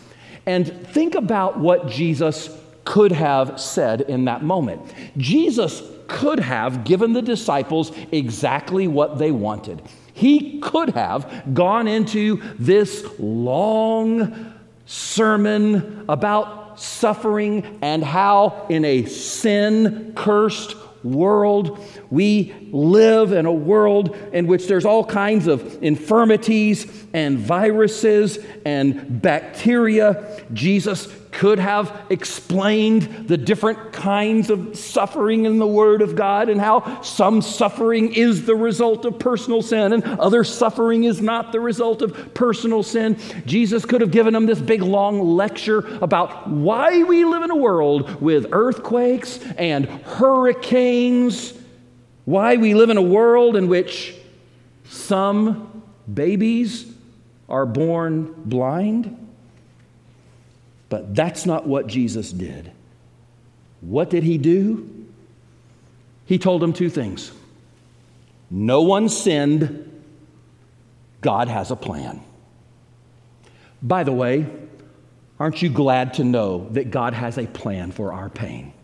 And 0.46 0.86
think 0.88 1.14
about 1.14 1.58
what 1.58 1.88
Jesus 1.88 2.56
could 2.84 3.12
have 3.12 3.60
said 3.60 4.02
in 4.02 4.24
that 4.24 4.42
moment. 4.42 4.80
Jesus 5.16 5.82
could 6.08 6.40
have 6.40 6.84
given 6.84 7.12
the 7.12 7.22
disciples 7.22 7.92
exactly 8.10 8.88
what 8.88 9.18
they 9.18 9.30
wanted. 9.30 9.80
He 10.14 10.60
could 10.60 10.90
have 10.90 11.54
gone 11.54 11.88
into 11.88 12.42
this 12.58 13.06
long 13.18 14.52
sermon 14.84 16.04
about 16.08 16.61
suffering 16.76 17.78
and 17.82 18.04
how, 18.04 18.66
in 18.68 18.84
a 18.84 19.04
sin 19.06 20.12
cursed 20.14 20.76
world, 21.04 21.78
we 22.10 22.54
live 22.70 23.32
in 23.32 23.46
a 23.46 23.52
world 23.52 24.16
in 24.32 24.46
which 24.46 24.66
there's 24.68 24.84
all 24.84 25.04
kinds 25.04 25.46
of 25.46 25.82
infirmities 25.82 27.06
and 27.12 27.38
viruses 27.38 28.38
and 28.64 29.20
bacteria. 29.20 30.44
Jesus 30.52 31.06
could 31.32 31.58
have 31.58 32.02
explained 32.10 33.26
the 33.26 33.38
different 33.38 33.92
kinds 33.92 34.50
of 34.50 34.76
suffering 34.78 35.46
in 35.46 35.58
the 35.58 35.66
Word 35.66 36.02
of 36.02 36.14
God 36.14 36.50
and 36.50 36.60
how 36.60 37.00
some 37.02 37.40
suffering 37.40 38.12
is 38.12 38.44
the 38.44 38.54
result 38.54 39.06
of 39.06 39.18
personal 39.18 39.62
sin 39.62 39.94
and 39.94 40.04
other 40.04 40.44
suffering 40.44 41.04
is 41.04 41.20
not 41.20 41.50
the 41.50 41.58
result 41.58 42.02
of 42.02 42.34
personal 42.34 42.82
sin. 42.82 43.18
Jesus 43.46 43.84
could 43.84 44.02
have 44.02 44.10
given 44.10 44.34
them 44.34 44.46
this 44.46 44.60
big 44.60 44.82
long 44.82 45.20
lecture 45.20 45.78
about 46.02 46.48
why 46.48 47.02
we 47.02 47.24
live 47.24 47.42
in 47.42 47.50
a 47.50 47.56
world 47.56 48.20
with 48.20 48.46
earthquakes 48.52 49.40
and 49.56 49.86
hurricanes, 49.86 51.54
why 52.26 52.56
we 52.56 52.74
live 52.74 52.90
in 52.90 52.98
a 52.98 53.02
world 53.02 53.56
in 53.56 53.68
which 53.68 54.14
some 54.84 55.82
babies 56.12 56.92
are 57.48 57.64
born 57.64 58.34
blind 58.44 59.18
but 60.92 61.14
that's 61.14 61.46
not 61.46 61.66
what 61.66 61.86
Jesus 61.86 62.30
did. 62.30 62.70
What 63.80 64.10
did 64.10 64.24
he 64.24 64.36
do? 64.36 65.06
He 66.26 66.36
told 66.36 66.60
them 66.60 66.74
two 66.74 66.90
things 66.90 67.32
no 68.50 68.82
one 68.82 69.08
sinned, 69.08 70.02
God 71.22 71.48
has 71.48 71.70
a 71.70 71.76
plan. 71.76 72.20
By 73.82 74.04
the 74.04 74.12
way, 74.12 74.44
aren't 75.40 75.62
you 75.62 75.70
glad 75.70 76.12
to 76.14 76.24
know 76.24 76.68
that 76.72 76.90
God 76.90 77.14
has 77.14 77.38
a 77.38 77.46
plan 77.46 77.90
for 77.90 78.12
our 78.12 78.28
pain? 78.28 78.74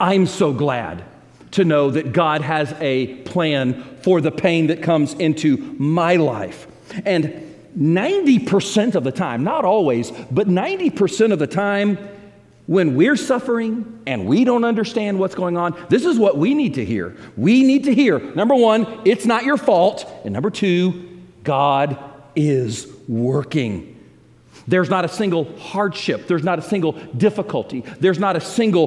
I'm 0.00 0.24
so 0.24 0.54
glad 0.54 1.04
to 1.50 1.66
know 1.66 1.90
that 1.90 2.14
God 2.14 2.40
has 2.40 2.74
a 2.80 3.16
plan 3.24 3.82
for 4.00 4.22
the 4.22 4.32
pain 4.32 4.68
that 4.68 4.82
comes 4.82 5.12
into 5.12 5.58
my 5.78 6.16
life. 6.16 6.66
And 7.04 7.53
90% 7.78 8.94
of 8.94 9.04
the 9.04 9.12
time, 9.12 9.44
not 9.44 9.64
always, 9.64 10.10
but 10.30 10.48
90% 10.48 11.32
of 11.32 11.38
the 11.38 11.46
time, 11.46 11.98
when 12.66 12.94
we're 12.94 13.16
suffering 13.16 14.00
and 14.06 14.26
we 14.26 14.44
don't 14.44 14.64
understand 14.64 15.18
what's 15.18 15.34
going 15.34 15.56
on, 15.56 15.76
this 15.90 16.04
is 16.04 16.18
what 16.18 16.38
we 16.38 16.54
need 16.54 16.74
to 16.74 16.84
hear. 16.84 17.16
We 17.36 17.62
need 17.62 17.84
to 17.84 17.94
hear 17.94 18.18
number 18.34 18.54
one, 18.54 19.02
it's 19.04 19.26
not 19.26 19.44
your 19.44 19.56
fault. 19.56 20.10
And 20.24 20.32
number 20.32 20.50
two, 20.50 21.22
God 21.42 21.98
is 22.34 22.90
working. 23.06 23.93
There's 24.66 24.88
not 24.88 25.04
a 25.04 25.08
single 25.08 25.44
hardship. 25.58 26.26
There's 26.26 26.42
not 26.42 26.58
a 26.58 26.62
single 26.62 26.92
difficulty. 26.92 27.82
There's 28.00 28.18
not 28.18 28.36
a 28.36 28.40
single 28.40 28.86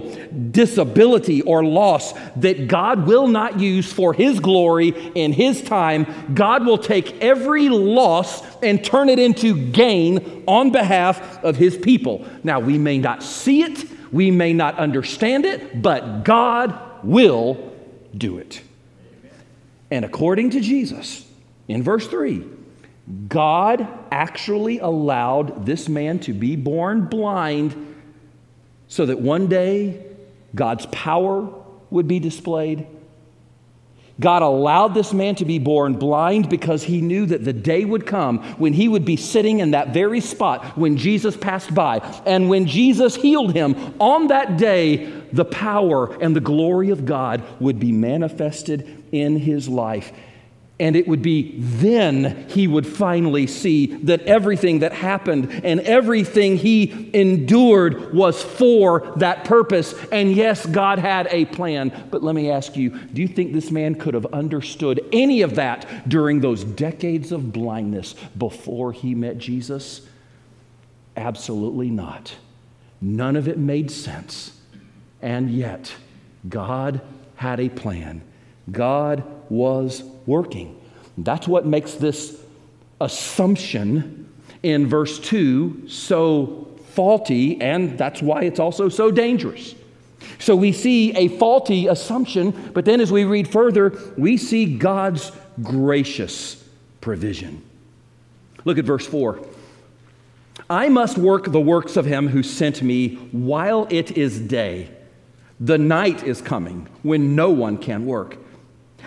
disability 0.52 1.42
or 1.44 1.64
loss 1.64 2.14
that 2.38 2.68
God 2.68 3.06
will 3.06 3.28
not 3.28 3.60
use 3.60 3.92
for 3.92 4.14
His 4.14 4.40
glory 4.40 4.90
in 5.14 5.34
His 5.34 5.62
time. 5.62 6.08
God 6.34 6.66
will 6.66 6.78
take 6.78 7.22
every 7.22 7.70
loss 7.70 8.44
and 8.64 8.84
turn 8.84 9.10
it 9.10 9.20
into 9.20 9.72
gain 9.72 10.44
on 10.48 10.72
behalf 10.72 11.44
of 11.44 11.56
His 11.56 11.78
people. 11.78 12.26
Now, 12.44 12.60
we 12.60 12.78
may 12.78 12.98
not 12.98 13.22
see 13.22 13.62
it, 13.62 13.86
we 14.12 14.32
may 14.32 14.54
not 14.54 14.78
understand 14.78 15.46
it, 15.46 15.82
but 15.82 16.24
God 16.24 16.80
will 17.04 17.74
do 18.16 18.38
it. 18.38 18.62
And 19.92 20.04
according 20.04 20.52
to 20.52 20.60
Jesus, 20.60 21.26
in 21.68 21.84
verse 21.84 22.08
3, 22.08 22.44
God 23.28 23.88
actually 24.12 24.80
allowed 24.80 25.66
this 25.66 25.88
man 25.88 26.20
to 26.20 26.34
be 26.34 26.56
born 26.56 27.06
blind 27.06 27.96
so 28.88 29.06
that 29.06 29.20
one 29.20 29.48
day 29.48 30.06
God's 30.54 30.86
power 30.88 31.50
would 31.90 32.08
be 32.08 32.20
displayed. 32.20 32.86
God 34.20 34.42
allowed 34.42 34.94
this 34.96 35.14
man 35.14 35.36
to 35.36 35.46
be 35.46 35.60
born 35.60 35.94
blind 35.94 36.50
because 36.50 36.84
he 36.84 37.02
knew 37.02 37.28
that 37.28 37.46
the 37.46 37.54
day 37.54 37.86
would 37.86 38.08
come 38.08 38.40
when 38.56 38.74
he 38.74 38.88
would 38.88 39.06
be 39.06 39.16
sitting 39.16 39.60
in 39.60 39.72
that 39.72 39.94
very 39.94 40.22
spot 40.22 40.76
when 40.76 40.98
Jesus 40.98 41.38
passed 41.38 41.74
by. 41.74 42.00
And 42.26 42.50
when 42.50 42.66
Jesus 42.66 43.16
healed 43.16 43.54
him, 43.54 43.76
on 44.00 44.28
that 44.28 44.58
day, 44.58 45.06
the 45.32 45.46
power 45.46 46.20
and 46.20 46.36
the 46.36 46.42
glory 46.42 46.90
of 46.90 47.06
God 47.06 47.44
would 47.60 47.80
be 47.80 47.92
manifested 47.92 49.06
in 49.12 49.38
his 49.38 49.70
life. 49.70 50.12
And 50.80 50.96
it 50.96 51.08
would 51.08 51.24
be 51.24 51.56
then 51.58 52.48
he 52.50 52.68
would 52.68 52.86
finally 52.86 53.48
see 53.48 53.88
that 54.04 54.22
everything 54.24 54.80
that 54.80 54.94
happened 54.94 55.62
and 55.64 55.80
everything 55.82 56.56
he 56.56 57.10
endured 57.14 58.14
was 58.14 58.44
for 58.44 59.12
that 59.18 59.44
purpose. 59.44 59.96
And 60.12 60.32
yes, 60.32 60.68
God 60.68 61.00
had 61.00 61.28
a 61.32 61.46
plan. 61.46 62.08
But 62.12 62.22
let 62.22 62.36
me 62.36 62.52
ask 62.52 62.76
you 62.76 62.92
do 62.92 63.22
you 63.22 63.28
think 63.28 63.54
this 63.54 63.72
man 63.72 63.96
could 63.96 64.14
have 64.14 64.28
understood 64.28 65.04
any 65.12 65.42
of 65.42 65.56
that 65.56 66.08
during 66.08 66.42
those 66.42 66.64
decades 66.64 67.32
of 67.32 67.52
blindness 67.52 68.14
before 68.38 68.92
he 68.92 69.16
met 69.16 69.40
Jesus? 69.40 70.08
Absolutely 71.16 71.90
not. 71.90 72.36
None 73.02 73.36
of 73.36 73.48
it 73.48 73.58
made 73.58 73.90
sense. 73.90 74.60
And 75.24 75.50
yet, 75.50 75.96
God 76.48 77.02
had 77.36 77.60
a 77.60 77.70
plan. 77.70 78.22
God 78.72 79.24
was 79.50 80.04
working. 80.26 80.80
That's 81.18 81.48
what 81.48 81.66
makes 81.66 81.94
this 81.94 82.42
assumption 83.02 84.32
in 84.64 84.88
verse 84.88 85.20
2 85.20 85.88
so 85.88 86.68
faulty, 86.94 87.62
and 87.62 87.98
that's 87.98 88.22
why 88.22 88.44
it's 88.44 88.60
also 88.60 88.90
so 88.90 89.12
dangerous. 89.12 89.76
So 90.40 90.56
we 90.56 90.72
see 90.72 91.16
a 91.16 91.28
faulty 91.28 91.88
assumption, 91.88 92.72
but 92.74 92.86
then 92.86 93.02
as 93.02 93.12
we 93.12 93.24
read 93.24 93.48
further, 93.48 93.98
we 94.18 94.38
see 94.38 94.78
God's 94.78 95.32
gracious 95.62 96.64
provision. 97.02 97.64
Look 98.66 98.78
at 98.78 98.86
verse 98.86 99.08
4. 99.08 99.40
I 100.70 100.90
must 100.90 101.18
work 101.18 101.52
the 101.52 101.62
works 101.62 101.96
of 101.96 102.06
him 102.06 102.28
who 102.28 102.44
sent 102.44 102.82
me 102.82 103.16
while 103.32 103.88
it 103.90 104.18
is 104.18 104.40
day. 104.40 104.90
The 105.60 105.78
night 105.78 106.24
is 106.24 106.42
coming 106.42 106.88
when 107.04 107.36
no 107.36 107.50
one 107.52 107.78
can 107.78 108.06
work. 108.06 108.38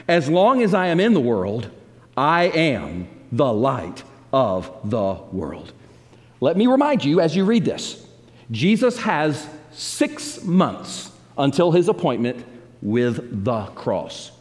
As 0.09 0.29
long 0.29 0.63
as 0.63 0.75
I 0.75 0.89
am 0.89 1.01
in 1.01 1.15
the 1.15 1.21
world, 1.21 1.71
I 2.17 2.45
am 2.45 3.09
the 3.33 3.53
light 3.53 4.03
of 4.33 4.71
the 4.85 5.15
world. 5.33 5.73
Let 6.41 6.57
me 6.57 6.67
remind 6.67 7.05
you 7.05 7.21
as 7.21 7.37
you 7.37 7.45
read 7.45 7.65
this 7.65 8.07
Jesus 8.51 8.99
has 8.99 9.47
six 9.73 10.43
months 10.43 11.11
until 11.39 11.71
his 11.73 11.89
appointment 11.89 12.45
with 12.83 13.45
the 13.45 13.65
cross. 13.67 14.33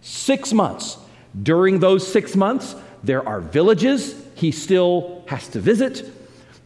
Six 0.00 0.52
months. 0.52 0.96
During 1.42 1.78
those 1.78 2.06
six 2.10 2.34
months, 2.34 2.74
there 3.04 3.26
are 3.26 3.40
villages 3.40 4.14
he 4.34 4.50
still 4.50 5.24
has 5.28 5.46
to 5.48 5.60
visit. 5.60 6.10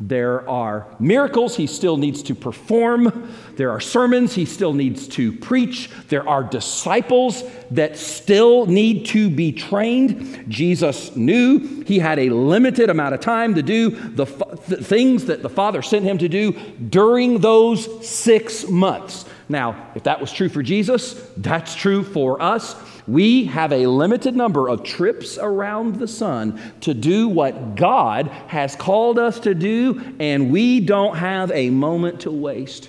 There 0.00 0.48
are 0.48 0.88
miracles 0.98 1.56
he 1.56 1.66
still 1.66 1.96
needs 1.96 2.22
to 2.24 2.34
perform. 2.34 3.32
There 3.56 3.70
are 3.70 3.80
sermons 3.80 4.34
he 4.34 4.44
still 4.44 4.72
needs 4.72 5.06
to 5.08 5.32
preach. 5.32 5.88
There 6.08 6.28
are 6.28 6.42
disciples 6.42 7.44
that 7.70 7.96
still 7.96 8.66
need 8.66 9.06
to 9.06 9.30
be 9.30 9.52
trained. 9.52 10.46
Jesus 10.48 11.14
knew 11.14 11.84
he 11.86 12.00
had 12.00 12.18
a 12.18 12.30
limited 12.30 12.90
amount 12.90 13.14
of 13.14 13.20
time 13.20 13.54
to 13.54 13.62
do 13.62 13.90
the, 13.90 14.24
the 14.68 14.82
things 14.82 15.26
that 15.26 15.42
the 15.42 15.48
Father 15.48 15.80
sent 15.80 16.04
him 16.04 16.18
to 16.18 16.28
do 16.28 16.52
during 16.88 17.38
those 17.38 18.06
six 18.06 18.68
months. 18.68 19.26
Now, 19.48 19.90
if 19.94 20.04
that 20.04 20.20
was 20.20 20.32
true 20.32 20.48
for 20.48 20.62
Jesus, 20.62 21.14
that's 21.36 21.74
true 21.74 22.02
for 22.02 22.40
us. 22.42 22.74
We 23.06 23.44
have 23.46 23.73
a 23.73 23.87
limited 23.87 24.34
number 24.34 24.68
of 24.68 24.82
trips 24.82 25.37
around 25.37 25.96
the 25.96 26.08
sun 26.08 26.61
to 26.80 26.94
do 26.94 27.28
what 27.28 27.75
God 27.75 28.28
has 28.49 28.75
called 28.76 29.18
us 29.18 29.40
to 29.40 29.54
do, 29.54 30.14
and 30.18 30.50
we 30.50 30.80
don't 30.80 31.16
have 31.16 31.50
a 31.52 31.70
moment 31.70 32.20
to 32.20 32.30
waste. 32.30 32.88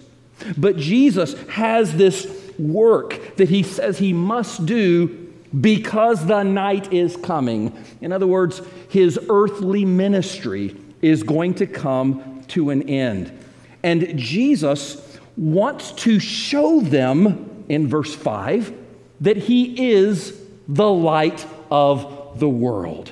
But 0.57 0.77
Jesus 0.77 1.33
has 1.49 1.93
this 1.95 2.27
work 2.57 3.35
that 3.37 3.49
he 3.49 3.63
says 3.63 3.97
he 3.97 4.13
must 4.13 4.65
do 4.65 5.33
because 5.59 6.25
the 6.25 6.43
night 6.43 6.93
is 6.93 7.17
coming. 7.17 7.75
In 8.01 8.11
other 8.11 8.27
words, 8.27 8.61
his 8.89 9.19
earthly 9.29 9.85
ministry 9.85 10.75
is 11.01 11.23
going 11.23 11.55
to 11.55 11.67
come 11.67 12.43
to 12.49 12.69
an 12.69 12.89
end. 12.89 13.37
And 13.83 14.17
Jesus 14.17 15.19
wants 15.37 15.91
to 15.91 16.19
show 16.19 16.79
them 16.79 17.65
in 17.69 17.87
verse 17.87 18.13
5 18.15 18.84
that 19.21 19.37
he 19.37 19.93
is 19.93 20.39
the 20.67 20.89
light 20.89 21.45
of 21.69 22.39
the 22.39 22.49
world. 22.49 23.11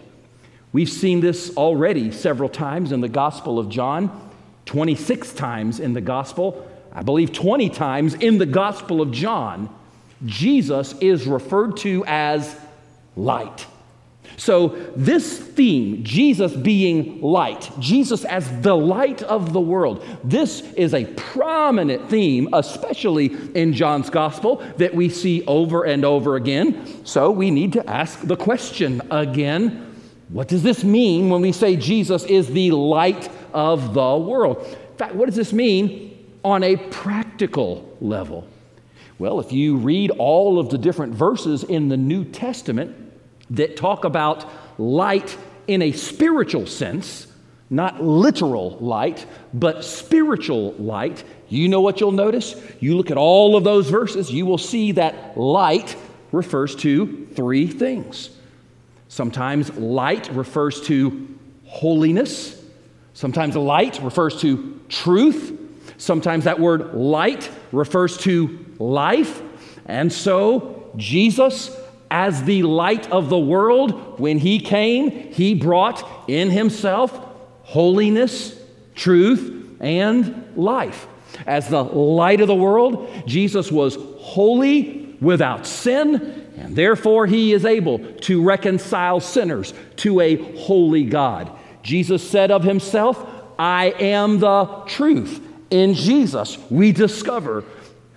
We've 0.72 0.90
seen 0.90 1.22
this 1.22 1.56
already 1.56 2.12
several 2.12 2.50
times 2.50 2.92
in 2.92 3.02
the 3.02 3.10
Gospel 3.10 3.60
of 3.60 3.70
John, 3.70 4.32
26 4.66 5.34
times 5.34 5.80
in 5.80 5.94
the 5.94 6.02
Gospel, 6.02 6.68
I 6.92 7.04
believe 7.04 7.32
20 7.32 7.70
times 7.70 8.14
in 8.16 8.38
the 8.38 8.46
Gospel 8.46 9.02
of 9.02 9.12
John. 9.12 9.70
Jesus 10.26 10.94
is 11.00 11.28
referred 11.28 11.78
to 11.78 12.04
as 12.08 12.56
light. 13.16 13.66
So, 14.38 14.70
this 14.96 15.38
theme, 15.38 16.04
Jesus 16.04 16.54
being 16.54 17.22
light, 17.22 17.70
Jesus 17.80 18.26
as 18.26 18.62
the 18.62 18.76
light 18.76 19.22
of 19.22 19.54
the 19.54 19.62
world, 19.62 20.04
this 20.24 20.62
is 20.74 20.94
a 20.94 21.06
prominent 21.06 22.10
theme, 22.10 22.50
especially 22.54 23.36
in 23.54 23.74
John's 23.74 24.10
gospel, 24.10 24.58
that 24.78 24.96
we 24.96 25.10
see 25.10 25.44
over 25.46 25.84
and 25.84 26.04
over 26.04 26.36
again. 26.36 27.06
So, 27.06 27.32
we 27.32 27.52
need 27.52 27.74
to 27.74 27.88
ask 27.90 28.22
the 28.22 28.38
question 28.38 29.02
again 29.12 29.94
what 30.30 30.48
does 30.48 30.64
this 30.64 30.84
mean 30.84 31.30
when 31.30 31.42
we 31.42 31.52
say 31.52 31.76
Jesus 31.76 32.24
is 32.24 32.48
the 32.48 32.72
light 32.72 33.30
of 33.54 33.94
the 33.94 34.18
world? 34.18 34.66
In 34.66 34.98
fact, 34.98 35.14
what 35.14 35.28
does 35.28 35.36
this 35.36 35.54
mean 35.54 36.26
on 36.44 36.64
a 36.64 36.76
practical 36.76 37.96
level? 38.02 38.48
Well, 39.20 39.40
if 39.40 39.52
you 39.52 39.78
read 39.78 40.10
all 40.10 40.60
of 40.60 40.70
the 40.70 40.78
different 40.80 41.14
verses 41.14 41.64
in 41.64 41.88
the 41.88 41.98
New 41.98 42.26
Testament, 42.26 43.03
that 43.54 43.78
talk 43.78 44.04
about 44.04 44.50
light 44.80 45.38
in 45.68 45.82
a 45.82 45.92
spiritual 45.92 46.66
sense, 46.66 47.28
not 47.70 48.04
literal 48.04 48.78
light, 48.80 49.26
but 49.54 49.84
spiritual 49.84 50.74
light, 50.74 51.24
you 51.50 51.70
know 51.70 51.82
what 51.82 52.00
you'll 52.00 52.12
notice? 52.12 52.60
You 52.80 52.98
look 52.98 53.12
at 53.12 53.18
all 53.18 53.56
of 53.56 53.64
those 53.64 53.90
verses, 53.90 54.32
you 54.32 54.46
will 54.46 54.58
see 54.58 54.94
that 54.94 55.38
light 55.38 55.96
refers 56.32 56.76
to 56.78 57.28
three 57.34 57.68
things. 57.68 58.32
Sometimes 59.08 59.72
light 59.78 60.30
refers 60.34 60.82
to 60.82 61.28
holiness, 61.66 62.60
sometimes 63.14 63.56
light 63.56 64.02
refers 64.02 64.42
to 64.42 64.82
truth, 64.90 65.60
sometimes 65.98 66.46
that 66.46 66.60
word 66.60 66.96
light 66.96 67.50
refers 67.72 68.18
to 68.20 68.66
life. 68.80 69.42
And 69.86 70.12
so, 70.12 70.92
Jesus 70.96 71.76
as 72.14 72.44
the 72.44 72.62
light 72.62 73.12
of 73.12 73.30
the 73.30 73.40
world, 73.40 74.20
when 74.20 74.38
he 74.38 74.60
came, 74.60 75.10
he 75.10 75.56
brought 75.56 76.08
in 76.30 76.52
himself 76.52 77.12
holiness, 77.64 78.56
truth, 78.94 79.76
and 79.80 80.56
life. 80.56 81.08
As 81.48 81.70
the 81.70 81.84
light 81.84 82.40
of 82.40 82.48
the 82.48 82.56
world, 82.56 83.10
Jesus 83.26 83.72
was 83.72 83.98
holy 84.20 85.18
without 85.22 85.66
sin, 85.66 86.48
and 86.56 86.76
therefore 86.76 87.26
he 87.26 87.52
is 87.52 87.66
able 87.66 87.98
to 88.22 88.44
reconcile 88.44 89.20
sinners 89.20 89.74
to 89.96 90.20
a 90.20 90.36
holy 90.60 91.06
God. 91.06 91.52
Jesus 91.82 92.30
said 92.30 92.52
of 92.52 92.64
himself, 92.64 93.28
I 93.58 93.86
am 94.00 94.38
the 94.38 94.66
truth. 94.86 95.42
In 95.72 95.96
Jesus, 95.96 96.60
we 96.70 96.92
discover 96.92 97.64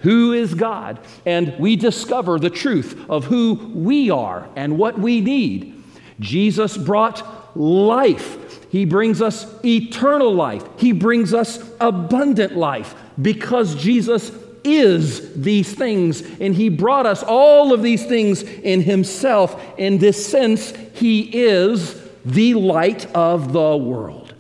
who 0.00 0.32
is 0.32 0.54
God, 0.54 1.00
and 1.24 1.58
we 1.58 1.76
discover 1.76 2.38
the 2.38 2.50
truth 2.50 3.08
of 3.08 3.24
who 3.24 3.54
we 3.74 4.10
are 4.10 4.48
and 4.56 4.78
what 4.78 4.98
we 4.98 5.20
need. 5.20 5.82
Jesus 6.20 6.76
brought 6.76 7.56
life. 7.56 8.70
He 8.70 8.84
brings 8.84 9.22
us 9.22 9.46
eternal 9.64 10.34
life. 10.34 10.64
He 10.76 10.92
brings 10.92 11.32
us 11.32 11.58
abundant 11.80 12.56
life 12.56 12.94
because 13.20 13.74
Jesus 13.74 14.30
is 14.64 15.32
these 15.40 15.72
things, 15.74 16.22
and 16.40 16.54
He 16.54 16.68
brought 16.68 17.06
us 17.06 17.22
all 17.22 17.72
of 17.72 17.82
these 17.82 18.04
things 18.04 18.42
in 18.42 18.82
Himself. 18.82 19.62
In 19.78 19.98
this 19.98 20.26
sense, 20.26 20.72
He 20.94 21.44
is 21.44 22.02
the 22.24 22.54
light 22.54 23.06
of 23.14 23.52
the 23.52 23.76
world. 23.76 24.34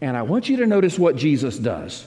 And 0.00 0.16
I 0.16 0.22
want 0.22 0.48
you 0.48 0.56
to 0.58 0.66
notice 0.66 0.98
what 0.98 1.16
Jesus 1.16 1.58
does 1.58 2.06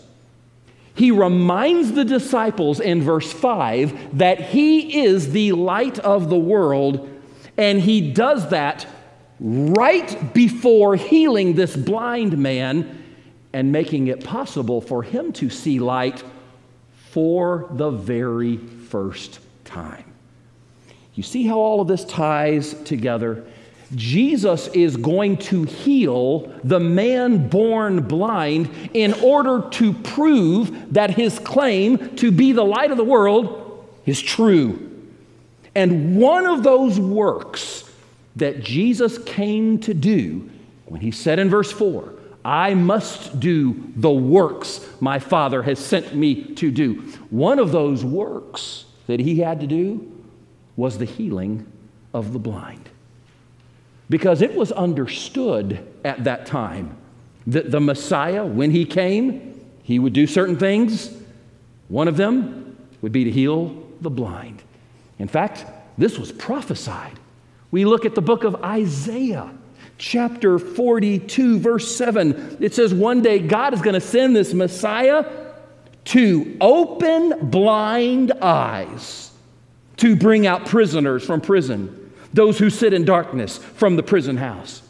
he 1.00 1.12
reminds 1.12 1.94
the 1.94 2.04
disciples 2.04 2.82
in 2.82 3.02
verse 3.02 3.32
5 3.32 4.18
that 4.18 4.42
he 4.42 5.02
is 5.06 5.32
the 5.32 5.54
light 5.54 5.98
of 6.00 6.30
the 6.30 6.38
world, 6.38 7.10
and 7.56 7.80
he 7.80 8.12
does 8.12 8.50
that 8.50 8.86
right 9.40 10.34
before 10.34 10.98
healing 10.98 11.54
this 11.54 11.74
blind 11.74 12.38
man 12.38 13.02
and 13.54 13.72
making 13.72 14.08
it 14.08 14.26
possible 14.26 14.82
for 14.82 15.02
him 15.02 15.32
to 15.32 15.50
see 15.50 15.80
light 15.80 16.22
for 17.12 17.70
the 17.72 17.92
very 17.92 18.58
first 18.58 19.40
time. 19.64 20.04
You 21.14 21.24
see 21.24 21.46
how 21.46 21.60
all 21.60 21.80
of 21.80 21.88
this 21.88 22.04
ties 22.04 22.74
together? 22.84 23.46
Jesus 23.95 24.67
is 24.67 24.97
going 24.97 25.38
to 25.38 25.63
heal 25.63 26.54
the 26.63 26.80
man 26.80 27.47
born 27.47 28.02
blind 28.02 28.69
in 28.93 29.13
order 29.13 29.67
to 29.71 29.93
prove 29.93 30.93
that 30.93 31.12
his 31.12 31.39
claim 31.39 32.15
to 32.17 32.32
be 32.32 32.52
the 32.52 32.63
light 32.63 32.91
of 32.91 32.97
the 32.97 33.04
world 33.04 33.88
is 34.06 34.21
true. 34.21 34.86
And 35.73 36.17
one 36.17 36.45
of 36.45 36.63
those 36.63 36.99
works 36.99 37.89
that 38.36 38.62
Jesus 38.62 39.17
came 39.19 39.80
to 39.80 39.93
do 39.93 40.49
when 40.86 41.02
he 41.02 41.12
said 41.12 41.39
in 41.39 41.49
verse 41.49 41.71
4, 41.71 42.13
I 42.43 42.73
must 42.73 43.39
do 43.39 43.91
the 43.95 44.12
works 44.12 44.88
my 44.99 45.19
Father 45.19 45.62
has 45.63 45.78
sent 45.78 46.15
me 46.15 46.43
to 46.56 46.71
do. 46.71 46.95
One 47.30 47.60
of 47.60 47.71
those 47.71 48.04
works 48.04 48.86
that 49.08 49.19
he 49.19 49.39
had 49.39 49.60
to 49.60 49.67
do 49.67 50.12
was 50.75 50.97
the 50.97 51.06
healing 51.06 51.69
of 52.13 52.34
the 52.34 52.39
blind 52.39 52.89
because 54.10 54.41
it 54.41 54.56
was 54.56 54.72
understood 54.72 55.86
at 56.04 56.24
that 56.24 56.45
time 56.45 56.98
that 57.48 57.72
the 57.72 57.80
Messiah, 57.80 58.45
when 58.45 58.72
he 58.72 58.86
came, 58.86 59.60
he 59.84 60.00
would 60.00 60.13
do 60.13 60.28
certain 60.28 60.58
things. 60.58 61.15
One 61.88 62.08
of 62.08 62.17
them 62.17 62.78
would 63.02 63.12
be 63.12 63.24
to 63.24 63.32
heal 63.32 63.84
the 64.02 64.10
blind. 64.10 64.62
In 65.17 65.28
fact, 65.28 65.65
this 65.98 66.17
was 66.17 66.32
prophesied. 66.32 67.19
We 67.72 67.86
look 67.86 68.06
at 68.06 68.15
the 68.15 68.22
book 68.22 68.43
of 68.43 68.63
Isaiah, 68.63 69.52
chapter 69.98 70.58
42, 70.58 71.60
verse 71.60 71.95
7. 71.95 72.58
It 72.60 72.74
says, 72.74 72.93
One 72.93 73.22
day 73.22 73.39
God 73.39 73.74
is 73.74 73.82
going 73.82 73.93
to 73.95 74.02
send 74.02 74.36
this 74.36 74.54
Messiah 74.54 75.26
to 76.06 76.58
open 76.62 77.50
blind 77.50 78.32
eyes, 78.41 79.32
to 79.98 80.15
bring 80.15 80.48
out 80.48 80.65
prisoners 80.65 81.24
from 81.24 81.41
prison, 81.41 81.99
those 82.34 82.60
who 82.60 82.70
sit 82.70 82.94
in 82.94 83.06
darkness 83.06 83.58
from 83.58 83.96
the 83.96 84.04
prison 84.04 84.38
house. 84.38 84.82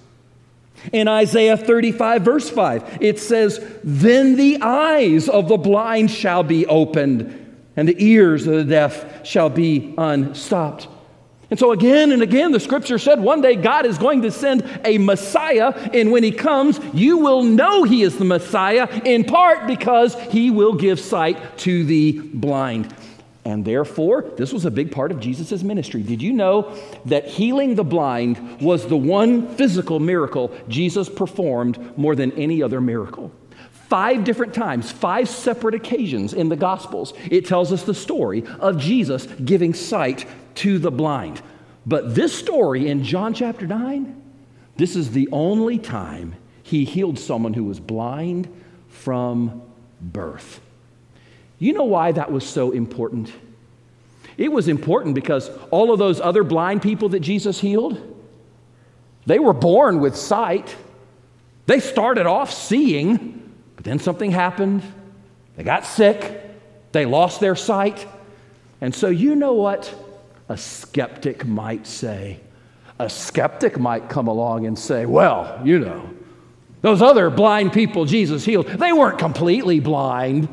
In 0.94 1.08
Isaiah 1.08 1.58
35, 1.58 2.22
verse 2.22 2.50
5, 2.50 3.00
it 3.02 3.20
says, 3.20 3.60
Then 3.84 4.36
the 4.36 4.60
eyes 4.62 5.28
of 5.28 5.50
the 5.50 5.58
blind 5.58 6.10
shall 6.10 6.44
be 6.44 6.66
opened, 6.66 7.36
and 7.76 7.88
the 7.88 8.02
ears 8.04 8.48
of 8.48 8.56
the 8.56 8.64
deaf 8.64 9.26
shall 9.26 9.50
be 9.50 9.94
unstopped. 9.98 10.88
And 11.50 11.58
so, 11.58 11.72
again 11.72 12.12
and 12.12 12.22
again, 12.22 12.52
the 12.52 12.60
scripture 12.60 13.00
said 13.00 13.20
one 13.20 13.42
day 13.42 13.56
God 13.56 13.88
is 13.88 13.98
going 13.98 14.22
to 14.22 14.32
send 14.32 14.64
a 14.86 15.00
Messiah, 15.00 15.74
and 15.94 16.12
when 16.12 16.24
he 16.24 16.32
comes, 16.32 16.80
you 16.94 17.18
will 17.18 17.44
know 17.44 17.84
he 17.84 18.04
is 18.04 18.18
the 18.18 18.26
Messiah, 18.26 18.88
in 19.04 19.24
part 19.24 19.66
because 19.66 20.14
he 20.30 20.52
will 20.52 20.74
give 20.74 21.00
sight 21.00 21.58
to 21.60 21.84
the 21.84 22.20
blind. 22.20 22.94
And 23.50 23.66
therefore, 23.66 24.26
this 24.38 24.54
was 24.54 24.66
a 24.66 24.70
big 24.70 24.92
part 24.92 25.12
of 25.12 25.20
Jesus' 25.20 25.64
ministry. 25.64 26.04
Did 26.04 26.22
you 26.22 26.34
know 26.34 26.72
that 27.06 27.26
healing 27.26 27.74
the 27.74 27.84
blind 27.84 28.62
was 28.62 28.86
the 28.86 28.96
one 28.96 29.56
physical 29.56 30.00
miracle 30.00 30.56
Jesus 30.68 31.10
performed 31.10 31.98
more 31.98 32.16
than 32.16 32.32
any 32.34 32.62
other 32.62 32.80
miracle? 32.80 33.32
Five 33.88 34.24
different 34.24 34.54
times, 34.54 34.92
five 34.92 35.28
separate 35.28 35.74
occasions 35.74 36.32
in 36.32 36.50
the 36.50 36.56
Gospels, 36.56 37.12
it 37.32 37.48
tells 37.48 37.74
us 37.74 37.82
the 37.82 37.96
story 37.96 38.44
of 38.60 38.78
Jesus 38.78 39.26
giving 39.26 39.74
sight 39.74 40.28
to 40.56 40.78
the 40.78 40.92
blind. 40.92 41.42
But 41.88 42.14
this 42.14 42.38
story 42.38 42.88
in 42.88 43.04
John 43.04 43.34
chapter 43.34 43.66
9, 43.66 44.22
this 44.78 44.96
is 44.96 45.10
the 45.10 45.28
only 45.32 45.80
time 45.80 46.36
he 46.62 46.86
healed 46.86 47.18
someone 47.18 47.56
who 47.56 47.64
was 47.64 47.80
blind 47.80 48.48
from 48.90 49.64
birth. 50.00 50.62
You 51.60 51.74
know 51.74 51.84
why 51.84 52.14
that 52.14 52.32
was 52.32 52.48
so 52.48 52.72
important? 52.72 53.32
It 54.38 54.52
was 54.52 54.70
important 54.70 55.16
because 55.16 55.52
all 55.70 55.92
of 55.92 56.00
those 56.00 56.22
other 56.22 56.44
blind 56.44 56.82
people 56.82 57.10
that 57.10 57.20
Jesus 57.20 57.60
healed, 57.60 58.18
they 59.26 59.38
were 59.38 59.54
born 59.54 60.00
with 60.00 60.16
sight. 60.16 60.76
They 61.66 61.82
started 61.82 62.26
off 62.26 62.52
seeing, 62.52 63.54
but 63.76 63.84
then 63.84 64.00
something 64.00 64.32
happened. 64.32 64.82
They 65.58 65.64
got 65.64 65.86
sick. 65.86 66.42
They 66.94 67.06
lost 67.06 67.42
their 67.42 67.56
sight. 67.56 68.08
And 68.82 68.96
so, 68.96 69.10
you 69.10 69.36
know 69.36 69.54
what 69.54 69.94
a 70.48 70.58
skeptic 70.58 71.46
might 71.46 71.86
say? 71.86 72.40
A 72.98 73.10
skeptic 73.10 73.78
might 73.78 74.10
come 74.10 74.28
along 74.28 74.66
and 74.66 74.80
say, 74.80 75.06
well, 75.06 75.62
you 75.64 75.80
know, 75.80 76.10
those 76.82 77.02
other 77.02 77.30
blind 77.30 77.74
people 77.74 78.06
Jesus 78.06 78.46
healed, 78.46 78.68
they 78.68 78.94
weren't 78.94 79.20
completely 79.20 79.82
blind. 79.82 80.48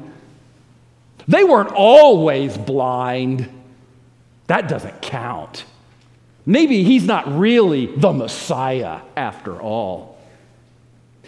They 1.28 1.44
weren't 1.44 1.72
always 1.72 2.56
blind. 2.56 3.48
That 4.46 4.68
doesn't 4.68 5.02
count. 5.02 5.64
Maybe 6.44 6.84
he's 6.84 7.04
not 7.04 7.26
really 7.38 7.86
the 7.86 8.12
Messiah 8.12 9.00
after 9.16 9.60
all. 9.60 10.16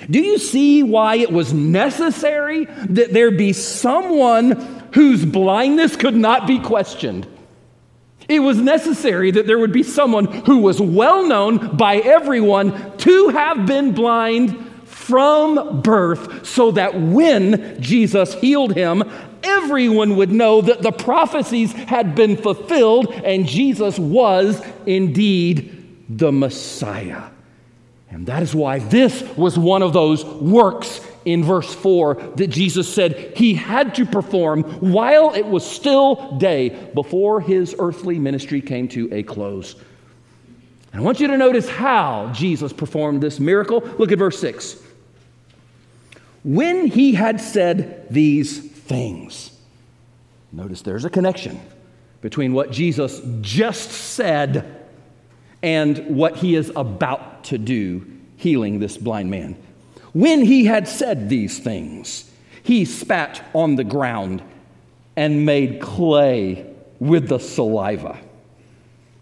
Do 0.09 0.21
you 0.21 0.39
see 0.39 0.85
why 0.85 1.17
it 1.17 1.33
was 1.33 1.53
necessary 1.53 2.67
that 2.67 3.13
there 3.13 3.33
be 3.33 3.53
someone 3.53 4.53
whose 4.95 5.25
blindness 5.25 5.97
could 5.97 6.15
not 6.15 6.47
be 6.47 6.61
questioned? 6.61 7.27
It 8.29 8.41
was 8.41 8.59
necessary 8.59 9.33
that 9.33 9.47
there 9.47 9.59
would 9.59 9.73
be 9.73 9.83
someone 9.83 10.27
who 10.27 10.59
was 10.59 10.81
well 10.81 11.27
known 11.27 11.77
by 11.77 11.97
everyone 11.97 12.97
to 12.99 13.31
have 13.31 13.67
been 13.67 13.93
blind 13.93 14.68
from 15.09 15.81
birth, 15.81 16.47
so 16.47 16.71
that 16.73 17.01
when 17.01 17.81
Jesus 17.81 18.35
healed 18.35 18.75
him, 18.75 19.05
everyone 19.43 20.17
would 20.17 20.31
know 20.31 20.61
that 20.61 20.83
the 20.83 20.93
prophecies 20.93 21.73
had 21.73 22.15
been 22.15 22.37
fulfilled 22.37 23.11
and 23.25 23.47
Jesus 23.47 23.99
was 23.99 24.63
indeed 24.85 26.05
the 26.11 26.31
Messiah. 26.31 27.23
And 28.11 28.27
that 28.27 28.43
is 28.43 28.55
why 28.55 28.81
this 28.81 29.23
was 29.37 29.59
one 29.59 29.83
of 29.83 29.93
those 29.95 30.25
works 30.25 31.01
in 31.25 31.45
verse 31.45 31.75
4 31.75 32.15
that 32.37 32.49
Jesus 32.49 32.93
said 32.93 33.35
he 33.37 33.55
had 33.55 33.95
to 33.95 34.07
perform 34.07 34.63
while 34.93 35.35
it 35.35 35.47
was 35.47 35.69
still 35.69 36.37
day 36.39 36.91
before 36.95 37.41
his 37.41 37.75
earthly 37.79 38.19
ministry 38.19 38.61
came 38.61 38.89
to 38.89 39.13
a 39.13 39.23
close. 39.23 39.75
And 40.93 41.01
I 41.01 41.05
want 41.05 41.21
you 41.21 41.29
to 41.29 41.37
notice 41.37 41.69
how 41.69 42.31
Jesus 42.35 42.73
performed 42.73 43.23
this 43.23 43.39
miracle. 43.39 43.81
Look 43.99 44.11
at 44.11 44.19
verse 44.19 44.39
6. 44.41 44.83
When 46.45 46.87
he 46.87 47.15
had 47.15 47.41
said 47.41 48.07
these 48.11 48.59
things, 48.59 49.51
notice 50.53 50.83
there's 50.83 51.05
a 51.05 51.11
connection 51.11 51.61
between 52.21 52.53
what 52.53 52.71
Jesus 52.71 53.21
just 53.41 53.91
said 53.91 54.87
and 55.63 56.17
what 56.17 56.37
he 56.37 56.55
is 56.55 56.71
about 56.77 57.45
to 57.45 57.59
do, 57.59 58.07
healing 58.37 58.79
this 58.79 58.97
blind 58.97 59.31
man. 59.31 59.57
When 60.13 60.43
he 60.43 60.65
had 60.65 60.89
said 60.89 61.29
these 61.29 61.59
things, 61.59 62.31
he 62.63 62.85
spat 62.85 63.45
on 63.55 63.77
the 63.77 63.85
ground 63.85 64.43
and 65.17 65.45
made 65.45 65.81
clay 65.81 66.67
with 67.01 67.29
the 67.29 67.39
saliva. 67.39 68.19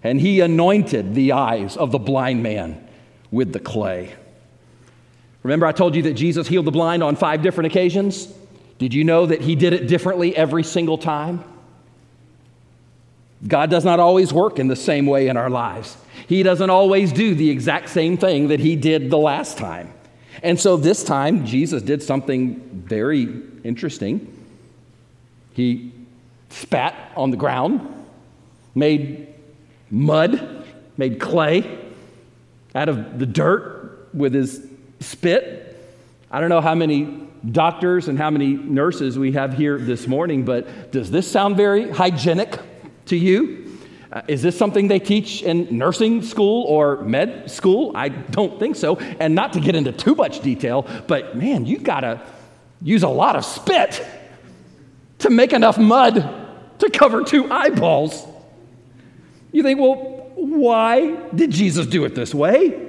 And 0.03 0.21
he 0.21 0.41
anointed 0.41 1.15
the 1.15 1.33
eyes 1.33 1.77
of 1.77 1.91
the 1.91 1.99
blind 1.99 2.43
man 2.43 2.87
with 3.31 3.53
the 3.53 3.61
clay. 3.61 4.15
Remember, 5.47 5.65
I 5.67 5.71
told 5.71 5.95
you 5.95 6.03
that 6.03 6.15
Jesus 6.15 6.49
healed 6.49 6.65
the 6.65 6.73
blind 6.73 7.05
on 7.05 7.15
five 7.15 7.41
different 7.41 7.69
occasions? 7.69 8.27
Did 8.79 8.93
you 8.93 9.05
know 9.05 9.27
that 9.27 9.41
he 9.41 9.55
did 9.55 9.73
it 9.75 9.87
differently 9.87 10.37
every 10.37 10.65
single 10.65 10.99
time? 10.99 11.45
God 13.47 13.71
does 13.71 13.85
not 13.85 14.01
always 14.01 14.33
work 14.33 14.59
in 14.59 14.67
the 14.67 14.75
same 14.75 15.07
way 15.07 15.29
in 15.29 15.37
our 15.37 15.49
lives. 15.49 15.97
He 16.27 16.43
doesn't 16.43 16.69
always 16.69 17.13
do 17.13 17.37
the 17.37 17.49
exact 17.49 17.91
same 17.91 18.17
thing 18.17 18.49
that 18.49 18.59
he 18.59 18.75
did 18.75 19.09
the 19.09 19.19
last 19.19 19.57
time. 19.57 19.93
And 20.43 20.59
so 20.59 20.77
this 20.77 21.05
time, 21.05 21.47
Jesus 21.47 21.81
did 21.81 22.03
something 22.03 22.57
very 22.85 23.43
interesting. 23.63 24.27
He 25.53 25.93
spat 26.51 27.13
on 27.15 27.31
the 27.31 27.37
ground, 27.37 27.89
made 28.75 29.33
mud, 29.93 30.67
made 30.97 31.21
clay 31.21 31.79
out 32.75 32.89
of 32.89 33.21
the 33.21 33.27
dirt 33.27 34.09
with 34.13 34.35
his 34.35 34.67
spit. 35.01 35.63
I 36.31 36.41
don't 36.41 36.49
know 36.49 36.61
how 36.61 36.75
many 36.75 37.29
doctors 37.51 38.09
and 38.09 38.19
how 38.19 38.31
many 38.31 38.55
nurses 38.55 39.19
we 39.19 39.33
have 39.33 39.55
here 39.55 39.79
this 39.79 40.07
morning, 40.07 40.45
but 40.45 40.91
does 40.91 41.11
this 41.11 41.31
sound 41.31 41.57
very 41.57 41.91
hygienic 41.91 42.59
to 43.07 43.17
you? 43.17 43.79
Uh, 44.13 44.23
is 44.29 44.43
this 44.43 44.57
something 44.57 44.89
they 44.89 44.99
teach 44.99 45.43
in 45.43 45.77
nursing 45.77 46.23
school 46.23 46.65
or 46.65 47.03
med 47.03 47.51
school? 47.51 47.93
I 47.95 48.09
don't 48.09 48.59
think 48.59 48.77
so. 48.77 48.97
And 48.97 49.35
not 49.35 49.53
to 49.55 49.61
get 49.61 49.75
into 49.75 49.93
too 49.93 50.15
much 50.15 50.41
detail, 50.41 50.87
but 51.07 51.37
man, 51.37 51.67
you 51.67 51.79
gotta 51.79 52.21
use 52.81 53.03
a 53.03 53.09
lot 53.09 53.37
of 53.37 53.45
spit 53.45 54.05
to 55.19 55.31
make 55.31 55.53
enough 55.53 55.79
mud 55.79 56.15
to 56.79 56.91
cover 56.91 57.25
two 57.25 57.51
eyeballs. 57.51 58.27
You 59.53 59.63
think, 59.63 59.81
well, 59.81 60.31
why 60.35 61.17
did 61.35 61.51
Jesus 61.51 61.87
do 61.87 62.05
it 62.05 62.15
this 62.15 62.35
way? 62.35 62.86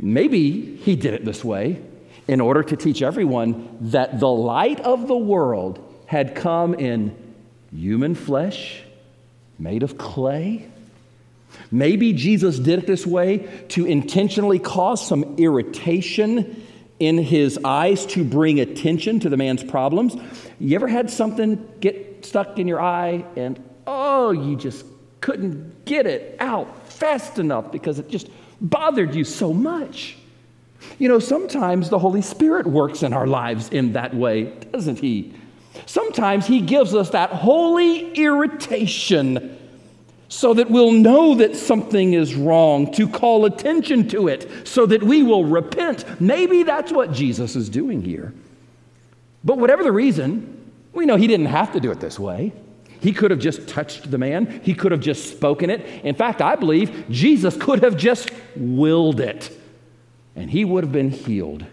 Maybe 0.00 0.76
he 0.76 0.96
did 0.96 1.14
it 1.14 1.24
this 1.24 1.44
way 1.44 1.82
in 2.26 2.40
order 2.40 2.62
to 2.62 2.76
teach 2.76 3.02
everyone 3.02 3.76
that 3.92 4.18
the 4.18 4.28
light 4.28 4.80
of 4.80 5.06
the 5.06 5.16
world 5.16 5.78
had 6.06 6.34
come 6.34 6.74
in 6.74 7.16
human 7.70 8.14
flesh 8.14 8.82
made 9.58 9.82
of 9.82 9.98
clay? 9.98 10.68
Maybe 11.70 12.12
Jesus 12.12 12.58
did 12.58 12.80
it 12.80 12.86
this 12.86 13.06
way 13.06 13.48
to 13.70 13.84
intentionally 13.84 14.58
cause 14.58 15.06
some 15.06 15.36
irritation 15.36 16.64
in 16.98 17.18
his 17.18 17.58
eyes 17.64 18.06
to 18.06 18.24
bring 18.24 18.60
attention 18.60 19.20
to 19.20 19.28
the 19.28 19.36
man's 19.36 19.64
problems. 19.64 20.16
You 20.58 20.76
ever 20.76 20.88
had 20.88 21.10
something 21.10 21.66
get 21.80 22.24
stuck 22.24 22.58
in 22.58 22.68
your 22.68 22.80
eye 22.80 23.24
and, 23.36 23.62
oh, 23.86 24.30
you 24.30 24.56
just 24.56 24.84
couldn't 25.20 25.84
get 25.84 26.06
it 26.06 26.36
out 26.40 26.88
fast 26.88 27.38
enough 27.38 27.72
because 27.72 27.98
it 27.98 28.08
just 28.08 28.28
bothered 28.60 29.14
you 29.14 29.24
so 29.24 29.52
much? 29.52 30.16
You 30.98 31.08
know, 31.08 31.18
sometimes 31.18 31.90
the 31.90 31.98
Holy 31.98 32.22
Spirit 32.22 32.66
works 32.66 33.02
in 33.02 33.12
our 33.12 33.26
lives 33.26 33.68
in 33.70 33.92
that 33.94 34.14
way, 34.14 34.44
doesn't 34.72 34.98
He? 34.98 35.34
Sometimes 35.86 36.46
He 36.46 36.60
gives 36.60 36.94
us 36.94 37.10
that 37.10 37.30
holy 37.30 38.12
irritation 38.12 39.56
so 40.28 40.54
that 40.54 40.70
we'll 40.70 40.92
know 40.92 41.34
that 41.34 41.56
something 41.56 42.12
is 42.14 42.36
wrong, 42.36 42.92
to 42.92 43.08
call 43.08 43.46
attention 43.46 44.08
to 44.08 44.28
it, 44.28 44.48
so 44.64 44.86
that 44.86 45.02
we 45.02 45.24
will 45.24 45.44
repent. 45.44 46.04
Maybe 46.20 46.62
that's 46.62 46.92
what 46.92 47.12
Jesus 47.12 47.56
is 47.56 47.68
doing 47.68 48.00
here. 48.00 48.32
But 49.42 49.58
whatever 49.58 49.82
the 49.82 49.90
reason, 49.90 50.72
we 50.92 51.04
know 51.04 51.16
He 51.16 51.26
didn't 51.26 51.46
have 51.46 51.72
to 51.72 51.80
do 51.80 51.90
it 51.90 51.98
this 51.98 52.18
way. 52.18 52.52
He 53.00 53.12
could 53.12 53.30
have 53.30 53.40
just 53.40 53.68
touched 53.68 54.10
the 54.10 54.18
man, 54.18 54.60
He 54.62 54.74
could 54.74 54.92
have 54.92 55.00
just 55.00 55.30
spoken 55.30 55.70
it. 55.70 55.80
In 56.04 56.14
fact, 56.14 56.40
I 56.42 56.56
believe 56.56 57.06
Jesus 57.10 57.56
could 57.56 57.82
have 57.82 57.96
just 57.96 58.30
willed 58.56 59.20
it, 59.20 59.56
and 60.36 60.50
he 60.50 60.64
would 60.64 60.84
have 60.84 60.92
been 60.92 61.10
healed. 61.10 61.64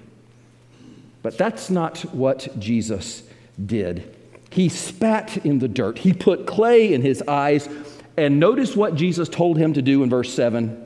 But 1.22 1.38
that's 1.38 1.70
not 1.70 2.00
what 2.14 2.58
Jesus 2.60 3.24
did. 3.64 4.16
He 4.50 4.70
spat 4.70 5.46
in 5.46 5.60
the 5.60 5.68
dirt, 5.68 6.00
he 6.00 6.14
put 6.14 6.48
clay 6.48 6.94
in 6.94 7.02
his 7.02 7.22
eyes. 7.24 7.68
And 8.16 8.40
notice 8.40 8.76
what 8.76 8.96
Jesus 8.96 9.30
told 9.30 9.58
him 9.58 9.74
to 9.74 9.82
do 9.84 10.02
in 10.02 10.10
verse 10.10 10.34
7. 10.34 10.84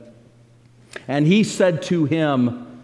And 1.08 1.25
he 1.25 1.43
said 1.45 1.82
to 1.84 2.04
him, 2.04 2.84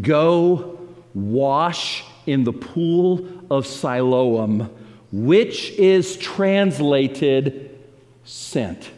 Go 0.00 0.78
wash 1.12 2.04
in 2.26 2.44
the 2.44 2.52
pool 2.52 3.26
of 3.50 3.66
Siloam, 3.66 4.70
which 5.12 5.70
is 5.72 6.16
translated 6.16 7.78
sent. 8.24 8.90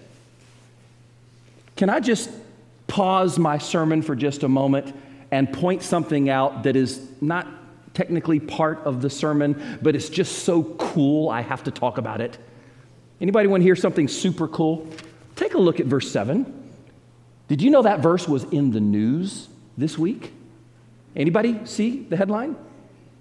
Can 1.77 1.89
I 1.89 2.01
just 2.01 2.31
pause 2.87 3.39
my 3.39 3.59
sermon 3.59 4.03
for 4.03 4.15
just 4.15 4.43
a 4.43 4.49
moment 4.49 4.95
and 5.31 5.51
point 5.51 5.83
something 5.83 6.29
out 6.29 6.65
that 6.65 6.77
is 6.77 7.01
not 7.21 7.47
technically 7.95 8.41
part 8.41 8.79
of 8.81 9.01
the 9.01 9.09
sermon, 9.09 9.79
but 9.81 9.97
it's 9.97 10.09
just 10.09 10.45
so 10.45 10.63
cool 10.63 11.31
I 11.31 11.41
have 11.41 11.65
to 11.65 11.71
talk 11.71 11.99
about 11.99 12.21
it? 12.21 12.37
Anybody 13.21 13.49
want 13.49 13.63
to 13.63 13.65
hear 13.65 13.77
something 13.77 14.09
super 14.09 14.49
cool? 14.49 14.87
Take 15.37 15.55
a 15.55 15.59
look 15.59 15.81
at 15.81 15.87
verse 15.87 16.11
7. 16.11 16.71
Did 17.49 17.63
you 17.63 17.71
know 17.71 17.83
that 17.83 18.01
verse 18.01 18.29
was 18.29 18.45
in 18.45 18.71
the 18.71 18.81
news 18.81 19.49
this 19.79 19.97
week? 19.97 20.33
Anybody 21.17 21.61
see 21.65 22.01
the 22.01 22.17
headline? 22.17 22.57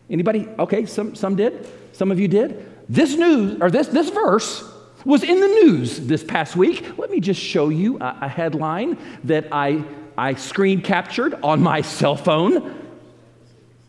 Anybody? 0.09 0.47
Okay, 0.59 0.85
some, 0.85 1.15
some 1.15 1.35
did. 1.35 1.67
Some 1.93 2.11
of 2.11 2.19
you 2.19 2.27
did. 2.27 2.65
This 2.91 3.15
news, 3.15 3.57
or 3.61 3.71
this, 3.71 3.87
this 3.87 4.09
verse, 4.09 4.69
was 5.05 5.23
in 5.23 5.39
the 5.39 5.47
news 5.47 5.97
this 6.07 6.25
past 6.25 6.57
week. 6.57 6.97
Let 6.97 7.09
me 7.09 7.21
just 7.21 7.39
show 7.39 7.69
you 7.69 7.97
a, 7.99 8.17
a 8.23 8.27
headline 8.27 8.97
that 9.23 9.47
I, 9.49 9.85
I 10.17 10.33
screen 10.33 10.81
captured 10.81 11.35
on 11.35 11.61
my 11.61 11.79
cell 11.79 12.17
phone. 12.17 12.77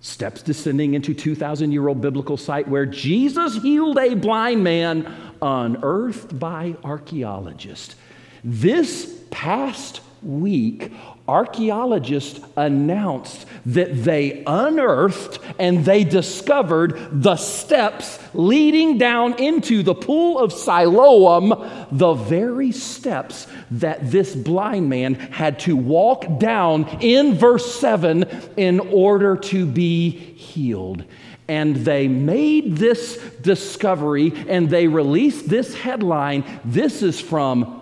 Steps 0.02 0.40
descending 0.40 0.94
into 0.94 1.14
2,000 1.14 1.72
year 1.72 1.88
old 1.88 2.00
biblical 2.00 2.36
site 2.36 2.68
where 2.68 2.86
Jesus 2.86 3.60
healed 3.60 3.98
a 3.98 4.14
blind 4.14 4.62
man, 4.62 5.12
unearthed 5.42 6.38
by 6.38 6.76
archaeologists. 6.84 7.96
This 8.44 9.20
past 9.32 10.00
week, 10.24 10.92
archaeologists 11.28 12.40
announced 12.56 13.46
that 13.66 14.04
they 14.04 14.42
unearthed 14.46 15.38
and 15.58 15.84
they 15.84 16.04
discovered 16.04 17.22
the 17.22 17.36
steps 17.36 18.18
leading 18.34 18.98
down 18.98 19.34
into 19.38 19.82
the 19.82 19.94
pool 19.94 20.38
of 20.38 20.52
Siloam, 20.52 21.48
the 21.90 22.14
very 22.14 22.72
steps 22.72 23.46
that 23.70 24.10
this 24.10 24.34
blind 24.34 24.88
man 24.88 25.14
had 25.14 25.58
to 25.60 25.76
walk 25.76 26.38
down 26.38 26.88
in 27.00 27.34
verse 27.34 27.74
7 27.74 28.24
in 28.56 28.80
order 28.80 29.36
to 29.36 29.66
be 29.66 30.10
healed. 30.10 31.04
And 31.48 31.76
they 31.76 32.08
made 32.08 32.76
this 32.76 33.16
discovery 33.42 34.32
and 34.48 34.70
they 34.70 34.86
released 34.86 35.48
this 35.48 35.74
headline. 35.74 36.44
This 36.64 37.02
is 37.02 37.20
from 37.20 37.81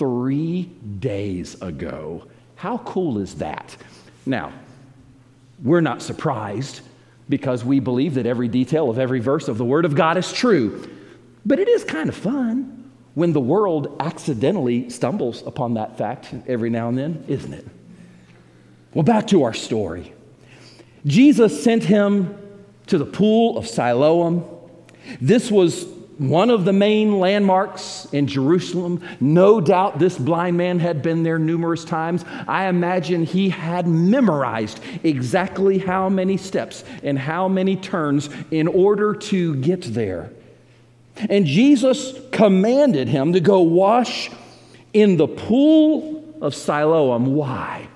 three 0.00 0.62
days 0.98 1.60
ago. 1.60 2.26
How 2.56 2.78
cool 2.78 3.18
is 3.18 3.34
that? 3.34 3.76
Now, 4.24 4.50
we're 5.62 5.82
not 5.82 6.00
surprised 6.00 6.80
because 7.28 7.66
we 7.66 7.80
believe 7.80 8.14
that 8.14 8.24
every 8.24 8.48
detail 8.48 8.88
of 8.88 8.98
every 8.98 9.20
verse 9.20 9.46
of 9.46 9.58
the 9.58 9.64
Word 9.66 9.84
of 9.84 9.94
God 9.94 10.16
is 10.16 10.32
true. 10.32 10.88
But 11.44 11.58
it 11.58 11.68
is 11.68 11.84
kind 11.84 12.08
of 12.08 12.16
fun 12.16 12.90
when 13.12 13.34
the 13.34 13.40
world 13.40 13.94
accidentally 14.00 14.88
stumbles 14.88 15.42
upon 15.46 15.74
that 15.74 15.98
fact 15.98 16.32
every 16.46 16.70
now 16.70 16.88
and 16.88 16.96
then, 16.96 17.22
isn't 17.28 17.52
it? 17.52 17.66
Well, 18.94 19.02
back 19.02 19.26
to 19.26 19.42
our 19.42 19.52
story. 19.52 20.14
Jesus 21.04 21.62
sent 21.62 21.84
him 21.84 22.38
to 22.86 22.96
the 22.96 23.04
pool 23.04 23.58
of 23.58 23.66
Siloam. 23.66 24.48
This 25.20 25.50
was 25.50 25.84
one 26.20 26.50
of 26.50 26.66
the 26.66 26.72
main 26.72 27.18
landmarks 27.18 28.06
in 28.12 28.26
Jerusalem. 28.26 29.02
No 29.20 29.58
doubt 29.58 29.98
this 29.98 30.18
blind 30.18 30.54
man 30.58 30.78
had 30.78 31.00
been 31.00 31.22
there 31.22 31.38
numerous 31.38 31.82
times. 31.82 32.26
I 32.46 32.66
imagine 32.66 33.24
he 33.24 33.48
had 33.48 33.86
memorized 33.88 34.80
exactly 35.02 35.78
how 35.78 36.10
many 36.10 36.36
steps 36.36 36.84
and 37.02 37.18
how 37.18 37.48
many 37.48 37.74
turns 37.74 38.28
in 38.50 38.68
order 38.68 39.14
to 39.14 39.56
get 39.56 39.80
there. 39.94 40.30
And 41.16 41.46
Jesus 41.46 42.12
commanded 42.32 43.08
him 43.08 43.32
to 43.32 43.40
go 43.40 43.62
wash 43.62 44.30
in 44.92 45.16
the 45.16 45.26
pool 45.26 46.22
of 46.42 46.54
Siloam. 46.54 47.34
Why? 47.34 47.88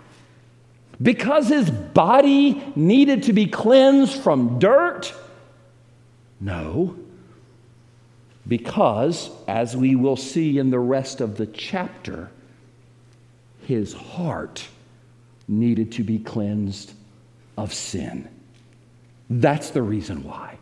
Because 1.02 1.48
his 1.48 1.70
body 1.70 2.72
needed 2.74 3.24
to 3.24 3.34
be 3.34 3.48
cleansed 3.48 4.14
from 4.22 4.58
dirt? 4.58 5.12
No 6.40 6.96
because, 8.46 9.30
as 9.48 9.76
we 9.76 9.96
will 9.96 10.16
see 10.16 10.58
in 10.58 10.70
the 10.70 10.78
rest 10.78 11.20
of 11.20 11.36
the 11.36 11.46
chapter, 11.46 12.30
his 13.66 13.92
heart 13.92 14.66
needed 15.48 15.92
to 15.92 16.04
be 16.04 16.18
cleansed 16.18 16.92
of 17.56 17.72
sin. 17.72 18.28
That's 19.30 19.70
the 19.70 19.82
reason 19.82 20.22
why. 20.24 20.58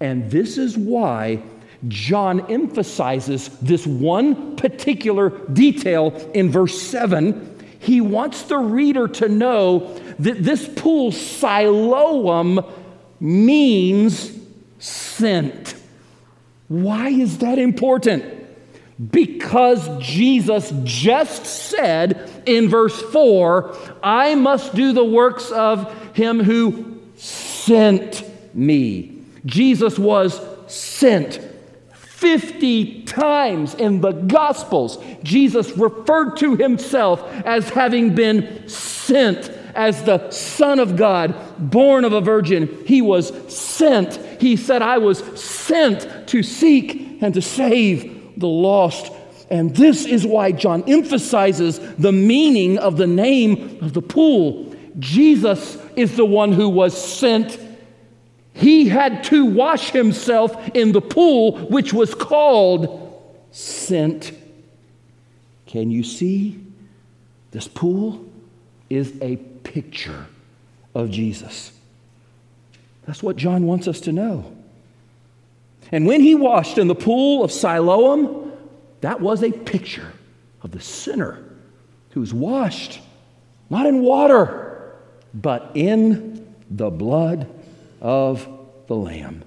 And 0.00 0.30
this 0.30 0.58
is 0.58 0.76
why 0.76 1.42
John 1.88 2.50
emphasizes 2.50 3.48
this 3.60 3.86
one 3.86 4.56
particular 4.56 5.30
detail 5.52 6.08
in 6.34 6.50
verse 6.50 6.80
7. 6.80 7.52
He 7.78 8.00
wants 8.00 8.42
the 8.42 8.58
reader 8.58 9.06
to 9.08 9.28
know 9.28 9.94
that 10.18 10.42
this 10.42 10.68
pool, 10.68 11.12
Siloam, 11.12 12.64
means 13.20 14.32
sent. 14.78 15.75
Why 16.68 17.08
is 17.08 17.38
that 17.38 17.58
important? 17.58 18.24
Because 19.10 19.88
Jesus 19.98 20.72
just 20.84 21.44
said 21.44 22.30
in 22.46 22.68
verse 22.68 23.00
4, 23.00 23.76
I 24.02 24.34
must 24.34 24.74
do 24.74 24.92
the 24.92 25.04
works 25.04 25.50
of 25.50 25.92
him 26.14 26.42
who 26.42 27.00
sent 27.16 28.24
me. 28.54 29.22
Jesus 29.44 29.98
was 29.98 30.40
sent. 30.66 31.40
50 31.92 33.02
times 33.02 33.74
in 33.74 34.00
the 34.00 34.12
Gospels, 34.12 34.98
Jesus 35.22 35.76
referred 35.76 36.38
to 36.38 36.56
himself 36.56 37.22
as 37.44 37.68
having 37.68 38.14
been 38.14 38.66
sent 38.68 39.50
as 39.74 40.02
the 40.04 40.30
Son 40.30 40.80
of 40.80 40.96
God, 40.96 41.34
born 41.58 42.06
of 42.06 42.14
a 42.14 42.22
virgin. 42.22 42.82
He 42.86 43.02
was 43.02 43.30
sent. 43.54 44.16
He 44.40 44.56
said, 44.56 44.80
I 44.80 44.96
was 44.96 45.18
sent 45.38 46.08
to 46.28 46.42
seek 46.42 47.18
and 47.22 47.34
to 47.34 47.42
save 47.42 48.38
the 48.38 48.48
lost. 48.48 49.12
And 49.50 49.74
this 49.74 50.04
is 50.04 50.26
why 50.26 50.52
John 50.52 50.84
emphasizes 50.86 51.78
the 51.96 52.12
meaning 52.12 52.78
of 52.78 52.96
the 52.96 53.06
name 53.06 53.78
of 53.80 53.92
the 53.92 54.02
pool. 54.02 54.74
Jesus 54.98 55.78
is 55.94 56.16
the 56.16 56.24
one 56.24 56.52
who 56.52 56.68
was 56.68 57.00
sent. 57.00 57.58
He 58.54 58.88
had 58.88 59.24
to 59.24 59.44
wash 59.44 59.90
himself 59.90 60.70
in 60.74 60.92
the 60.92 61.00
pool, 61.00 61.58
which 61.68 61.92
was 61.92 62.14
called 62.14 63.02
sent. 63.50 64.32
Can 65.66 65.90
you 65.90 66.02
see? 66.02 66.60
This 67.50 67.68
pool 67.68 68.24
is 68.88 69.12
a 69.20 69.36
picture 69.36 70.26
of 70.94 71.10
Jesus. 71.10 71.72
That's 73.06 73.22
what 73.22 73.36
John 73.36 73.66
wants 73.66 73.86
us 73.88 74.00
to 74.02 74.12
know. 74.12 74.55
And 75.92 76.06
when 76.06 76.20
he 76.20 76.34
washed 76.34 76.78
in 76.78 76.88
the 76.88 76.94
pool 76.94 77.44
of 77.44 77.52
Siloam, 77.52 78.52
that 79.00 79.20
was 79.20 79.42
a 79.42 79.52
picture 79.52 80.12
of 80.62 80.70
the 80.72 80.80
sinner 80.80 81.42
who 82.10 82.20
was 82.20 82.34
washed, 82.34 83.00
not 83.70 83.86
in 83.86 84.02
water, 84.02 84.94
but 85.34 85.70
in 85.74 86.54
the 86.70 86.90
blood 86.90 87.48
of 88.00 88.48
the 88.86 88.96
Lamb. 88.96 89.44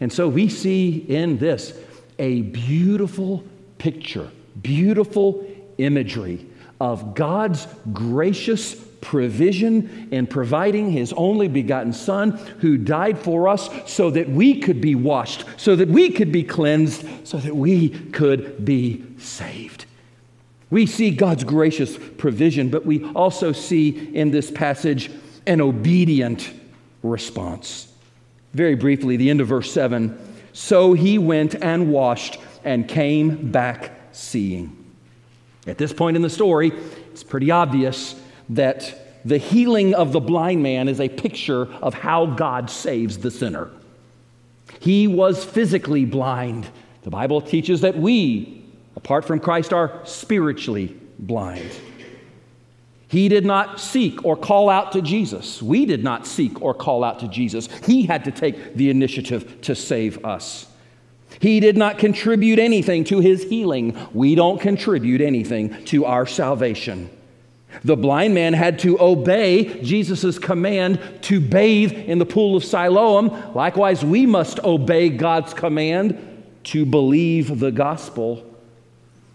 And 0.00 0.12
so 0.12 0.28
we 0.28 0.48
see 0.48 0.96
in 0.96 1.38
this 1.38 1.78
a 2.18 2.42
beautiful 2.42 3.44
picture, 3.78 4.30
beautiful 4.62 5.46
imagery 5.78 6.46
of 6.80 7.14
God's 7.14 7.66
gracious 7.92 8.74
provision 9.02 10.08
and 10.12 10.30
providing 10.30 10.90
his 10.90 11.12
only 11.14 11.48
begotten 11.48 11.92
Son 11.92 12.30
who 12.60 12.78
died 12.78 13.18
for 13.18 13.48
us 13.48 13.68
so 13.84 14.08
that 14.10 14.30
we 14.30 14.60
could 14.60 14.80
be 14.80 14.94
washed, 14.94 15.44
so 15.58 15.76
that 15.76 15.88
we 15.88 16.10
could 16.10 16.32
be 16.32 16.42
cleansed, 16.42 17.04
so 17.24 17.36
that 17.36 17.54
we 17.54 17.90
could 17.90 18.64
be 18.64 19.04
saved. 19.18 19.84
We 20.70 20.86
see 20.86 21.10
God's 21.10 21.44
gracious 21.44 21.98
provision, 22.16 22.70
but 22.70 22.86
we 22.86 23.04
also 23.12 23.52
see 23.52 23.90
in 24.14 24.30
this 24.30 24.50
passage 24.50 25.10
an 25.46 25.60
obedient 25.60 26.50
response. 27.02 27.92
Very 28.54 28.76
briefly, 28.76 29.16
the 29.16 29.28
end 29.28 29.42
of 29.42 29.48
verse 29.48 29.70
7 29.70 30.18
So 30.54 30.94
he 30.94 31.18
went 31.18 31.54
and 31.56 31.90
washed 31.92 32.38
and 32.64 32.86
came 32.88 33.50
back 33.50 33.90
seeing. 34.12 34.76
At 35.66 35.78
this 35.78 35.92
point 35.92 36.16
in 36.16 36.22
the 36.22 36.30
story, 36.30 36.72
it's 37.10 37.22
pretty 37.22 37.50
obvious 37.50 38.14
that 38.52 39.24
the 39.24 39.38
healing 39.38 39.94
of 39.94 40.12
the 40.12 40.20
blind 40.20 40.62
man 40.62 40.88
is 40.88 41.00
a 41.00 41.08
picture 41.08 41.72
of 41.82 41.94
how 41.94 42.26
God 42.26 42.70
saves 42.70 43.18
the 43.18 43.30
sinner. 43.30 43.70
He 44.80 45.06
was 45.06 45.44
physically 45.44 46.04
blind. 46.04 46.68
The 47.02 47.10
Bible 47.10 47.40
teaches 47.40 47.82
that 47.82 47.96
we, 47.96 48.64
apart 48.96 49.24
from 49.24 49.38
Christ, 49.38 49.72
are 49.72 50.00
spiritually 50.04 50.96
blind. 51.18 51.70
He 53.08 53.28
did 53.28 53.44
not 53.44 53.78
seek 53.78 54.24
or 54.24 54.36
call 54.36 54.70
out 54.70 54.92
to 54.92 55.02
Jesus. 55.02 55.62
We 55.62 55.84
did 55.84 56.02
not 56.02 56.26
seek 56.26 56.62
or 56.62 56.72
call 56.72 57.04
out 57.04 57.18
to 57.20 57.28
Jesus. 57.28 57.68
He 57.84 58.06
had 58.06 58.24
to 58.24 58.30
take 58.30 58.74
the 58.74 58.88
initiative 58.90 59.60
to 59.62 59.74
save 59.74 60.24
us. 60.24 60.66
He 61.38 61.60
did 61.60 61.76
not 61.76 61.98
contribute 61.98 62.58
anything 62.58 63.04
to 63.04 63.20
his 63.20 63.44
healing. 63.44 63.96
We 64.12 64.34
don't 64.34 64.60
contribute 64.60 65.20
anything 65.20 65.84
to 65.86 66.06
our 66.06 66.26
salvation. 66.26 67.10
The 67.84 67.96
blind 67.96 68.34
man 68.34 68.52
had 68.52 68.78
to 68.80 69.00
obey 69.00 69.82
Jesus' 69.82 70.38
command 70.38 71.00
to 71.22 71.40
bathe 71.40 71.92
in 71.92 72.18
the 72.18 72.26
pool 72.26 72.56
of 72.56 72.64
Siloam. 72.64 73.54
Likewise, 73.54 74.04
we 74.04 74.26
must 74.26 74.60
obey 74.60 75.08
God's 75.08 75.54
command 75.54 76.44
to 76.64 76.86
believe 76.86 77.58
the 77.58 77.72
gospel. 77.72 78.46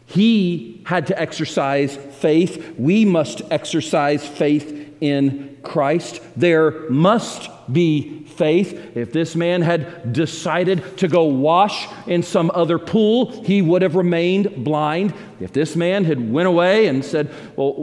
He 0.06 0.82
had 0.86 1.08
to 1.08 1.20
exercise 1.20 1.96
faith. 1.96 2.76
We 2.78 3.04
must 3.04 3.42
exercise 3.52 4.26
faith 4.26 4.96
in 5.02 5.58
Christ. 5.64 6.22
There 6.36 6.90
must 6.90 7.50
be 7.72 8.24
faith. 8.26 8.96
If 8.96 9.12
this 9.12 9.36
man 9.36 9.62
had 9.62 10.14
decided 10.14 10.98
to 10.98 11.08
go 11.08 11.26
wash 11.26 11.88
in 12.06 12.24
some 12.24 12.52
other 12.54 12.80
pool, 12.80 13.44
he 13.44 13.62
would 13.62 13.82
have 13.82 13.96
remained 13.96 14.64
blind. 14.64 15.14
If 15.40 15.54
this 15.54 15.76
man 15.76 16.06
had 16.06 16.32
went 16.32 16.48
away 16.48 16.88
and 16.88 17.04
said, 17.04 17.30
"Well, 17.56 17.74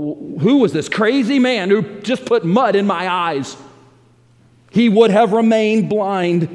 who 0.41 0.59
was 0.59 0.73
this 0.73 0.89
crazy 0.89 1.39
man 1.39 1.71
who 1.71 1.83
just 2.03 2.25
put 2.25 2.45
mud 2.45 2.77
in 2.77 2.87
my 2.87 3.09
eyes?" 3.09 3.57
He 4.71 4.89
would 4.89 5.11
have 5.11 5.33
remained 5.33 5.89
blind. 5.89 6.49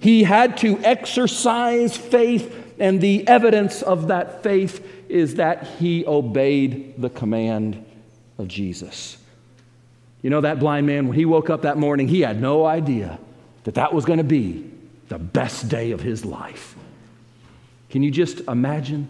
He 0.00 0.24
had 0.24 0.56
to 0.58 0.78
exercise 0.84 1.96
faith, 1.96 2.54
and 2.78 3.00
the 3.00 3.26
evidence 3.26 3.82
of 3.82 4.08
that 4.08 4.42
faith 4.42 4.86
is 5.08 5.36
that 5.36 5.66
he 5.78 6.04
obeyed 6.06 6.94
the 6.98 7.10
command 7.10 7.82
of 8.38 8.48
Jesus. 8.48 9.16
You 10.24 10.30
know, 10.30 10.40
that 10.40 10.58
blind 10.58 10.86
man, 10.86 11.06
when 11.06 11.18
he 11.18 11.26
woke 11.26 11.50
up 11.50 11.62
that 11.62 11.76
morning, 11.76 12.08
he 12.08 12.22
had 12.22 12.40
no 12.40 12.64
idea 12.64 13.18
that 13.64 13.74
that 13.74 13.92
was 13.92 14.06
going 14.06 14.16
to 14.16 14.24
be 14.24 14.64
the 15.08 15.18
best 15.18 15.68
day 15.68 15.90
of 15.90 16.00
his 16.00 16.24
life. 16.24 16.74
Can 17.90 18.02
you 18.02 18.10
just 18.10 18.40
imagine 18.48 19.06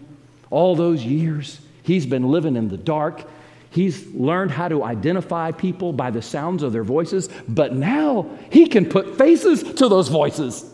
all 0.49 0.75
those 0.75 1.05
years 1.05 1.61
he's 1.83 2.05
been 2.05 2.23
living 2.31 2.57
in 2.57 2.67
the 2.67 2.75
dark? 2.75 3.23
He's 3.69 4.05
learned 4.07 4.51
how 4.51 4.67
to 4.67 4.83
identify 4.83 5.51
people 5.51 5.93
by 5.93 6.11
the 6.11 6.21
sounds 6.21 6.63
of 6.63 6.73
their 6.73 6.83
voices, 6.83 7.29
but 7.47 7.71
now 7.71 8.29
he 8.49 8.67
can 8.67 8.85
put 8.85 9.17
faces 9.17 9.63
to 9.75 9.87
those 9.87 10.09
voices. 10.09 10.69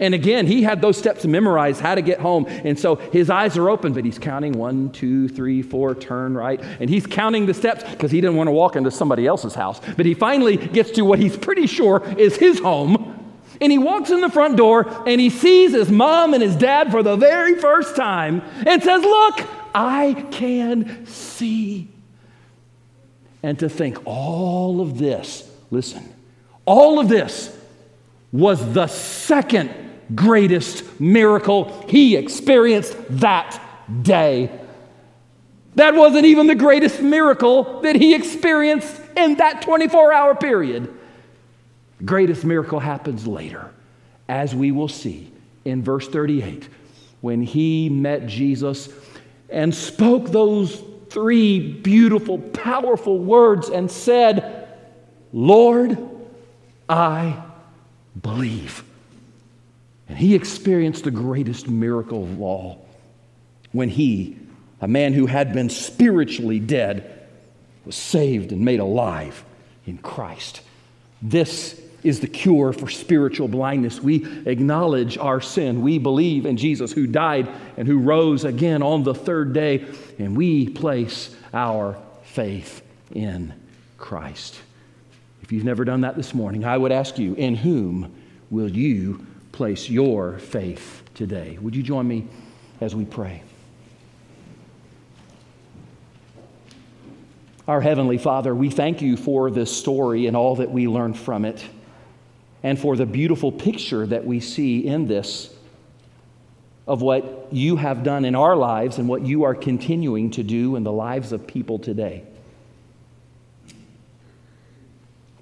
And 0.00 0.14
again, 0.14 0.46
he 0.46 0.62
had 0.62 0.80
those 0.80 0.96
steps 0.96 1.26
memorized 1.26 1.80
how 1.80 1.94
to 1.94 2.02
get 2.02 2.20
home. 2.20 2.46
And 2.48 2.78
so 2.78 2.96
his 2.96 3.30
eyes 3.30 3.56
are 3.56 3.68
open, 3.68 3.92
but 3.92 4.04
he's 4.04 4.18
counting 4.18 4.52
one, 4.52 4.90
two, 4.90 5.28
three, 5.28 5.62
four, 5.62 5.94
turn 5.94 6.34
right. 6.34 6.60
And 6.80 6.88
he's 6.88 7.06
counting 7.06 7.46
the 7.46 7.54
steps 7.54 7.84
because 7.84 8.10
he 8.10 8.20
didn't 8.20 8.36
want 8.36 8.48
to 8.48 8.52
walk 8.52 8.76
into 8.76 8.90
somebody 8.90 9.26
else's 9.26 9.54
house. 9.54 9.80
But 9.96 10.06
he 10.06 10.14
finally 10.14 10.56
gets 10.56 10.90
to 10.92 11.02
what 11.02 11.18
he's 11.18 11.36
pretty 11.36 11.66
sure 11.66 12.02
is 12.18 12.36
his 12.36 12.58
home. 12.58 13.08
And 13.60 13.70
he 13.70 13.78
walks 13.78 14.10
in 14.10 14.20
the 14.20 14.30
front 14.30 14.56
door 14.56 14.86
and 15.06 15.20
he 15.20 15.30
sees 15.30 15.72
his 15.72 15.90
mom 15.90 16.34
and 16.34 16.42
his 16.42 16.56
dad 16.56 16.90
for 16.90 17.02
the 17.02 17.16
very 17.16 17.56
first 17.60 17.94
time 17.94 18.42
and 18.66 18.82
says, 18.82 19.02
Look, 19.02 19.46
I 19.74 20.26
can 20.32 21.06
see. 21.06 21.88
And 23.42 23.58
to 23.58 23.68
think 23.68 23.98
all 24.04 24.80
of 24.80 24.98
this, 24.98 25.48
listen, 25.70 26.12
all 26.64 26.98
of 26.98 27.08
this 27.08 27.56
was 28.32 28.72
the 28.72 28.86
second 28.86 29.70
greatest 30.14 31.00
miracle 31.00 31.84
he 31.88 32.16
experienced 32.16 32.96
that 33.20 33.60
day. 34.02 34.50
That 35.74 35.94
wasn't 35.94 36.26
even 36.26 36.46
the 36.46 36.54
greatest 36.54 37.00
miracle 37.00 37.80
that 37.82 37.96
he 37.96 38.14
experienced 38.14 39.00
in 39.16 39.36
that 39.36 39.62
24 39.62 40.12
hour 40.12 40.34
period. 40.34 40.92
The 41.98 42.04
greatest 42.04 42.44
miracle 42.44 42.80
happens 42.80 43.26
later, 43.26 43.70
as 44.28 44.54
we 44.54 44.72
will 44.72 44.88
see 44.88 45.30
in 45.64 45.82
verse 45.82 46.08
38, 46.08 46.68
when 47.20 47.42
he 47.42 47.88
met 47.88 48.26
Jesus 48.26 48.88
and 49.48 49.74
spoke 49.74 50.30
those 50.30 50.82
three 51.10 51.72
beautiful, 51.72 52.38
powerful 52.38 53.18
words 53.18 53.68
and 53.68 53.90
said, 53.90 54.68
Lord, 55.32 55.96
I 56.88 57.42
believe. 58.20 58.84
And 60.08 60.18
he 60.18 60.34
experienced 60.34 61.04
the 61.04 61.10
greatest 61.10 61.68
miracle 61.68 62.24
of 62.24 62.40
all 62.40 62.86
when 63.72 63.88
he, 63.88 64.36
a 64.80 64.88
man 64.88 65.12
who 65.12 65.26
had 65.26 65.52
been 65.52 65.70
spiritually 65.70 66.60
dead, 66.60 67.26
was 67.84 67.96
saved 67.96 68.52
and 68.52 68.60
made 68.64 68.80
alive 68.80 69.44
in 69.86 69.98
Christ. 69.98 70.60
This 71.20 71.80
is 72.02 72.20
the 72.20 72.26
cure 72.26 72.72
for 72.72 72.88
spiritual 72.88 73.48
blindness. 73.48 74.00
We 74.00 74.26
acknowledge 74.46 75.16
our 75.18 75.40
sin. 75.40 75.82
We 75.82 75.98
believe 75.98 76.46
in 76.46 76.56
Jesus 76.56 76.92
who 76.92 77.06
died 77.06 77.48
and 77.76 77.86
who 77.86 77.98
rose 77.98 78.44
again 78.44 78.82
on 78.82 79.04
the 79.04 79.14
third 79.14 79.52
day, 79.52 79.86
and 80.18 80.36
we 80.36 80.68
place 80.68 81.34
our 81.54 81.96
faith 82.24 82.82
in 83.14 83.54
Christ. 83.98 84.56
If 85.52 85.56
you've 85.56 85.64
never 85.66 85.84
done 85.84 86.00
that 86.00 86.16
this 86.16 86.32
morning, 86.32 86.64
I 86.64 86.78
would 86.78 86.92
ask 86.92 87.18
you, 87.18 87.34
in 87.34 87.54
whom 87.54 88.10
will 88.48 88.70
you 88.70 89.26
place 89.52 89.90
your 89.90 90.38
faith 90.38 91.02
today? 91.12 91.58
Would 91.60 91.76
you 91.76 91.82
join 91.82 92.08
me 92.08 92.26
as 92.80 92.94
we 92.94 93.04
pray? 93.04 93.42
Our 97.68 97.82
Heavenly 97.82 98.16
Father, 98.16 98.54
we 98.54 98.70
thank 98.70 99.02
you 99.02 99.18
for 99.18 99.50
this 99.50 99.70
story 99.70 100.26
and 100.26 100.34
all 100.38 100.56
that 100.56 100.70
we 100.70 100.88
learn 100.88 101.12
from 101.12 101.44
it, 101.44 101.62
and 102.62 102.78
for 102.78 102.96
the 102.96 103.04
beautiful 103.04 103.52
picture 103.52 104.06
that 104.06 104.24
we 104.24 104.40
see 104.40 104.86
in 104.86 105.06
this 105.06 105.54
of 106.86 107.02
what 107.02 107.48
you 107.52 107.76
have 107.76 108.02
done 108.04 108.24
in 108.24 108.34
our 108.34 108.56
lives 108.56 108.96
and 108.96 109.06
what 109.06 109.20
you 109.20 109.42
are 109.42 109.54
continuing 109.54 110.30
to 110.30 110.42
do 110.42 110.76
in 110.76 110.82
the 110.82 110.92
lives 110.92 111.30
of 111.30 111.46
people 111.46 111.78
today. 111.78 112.24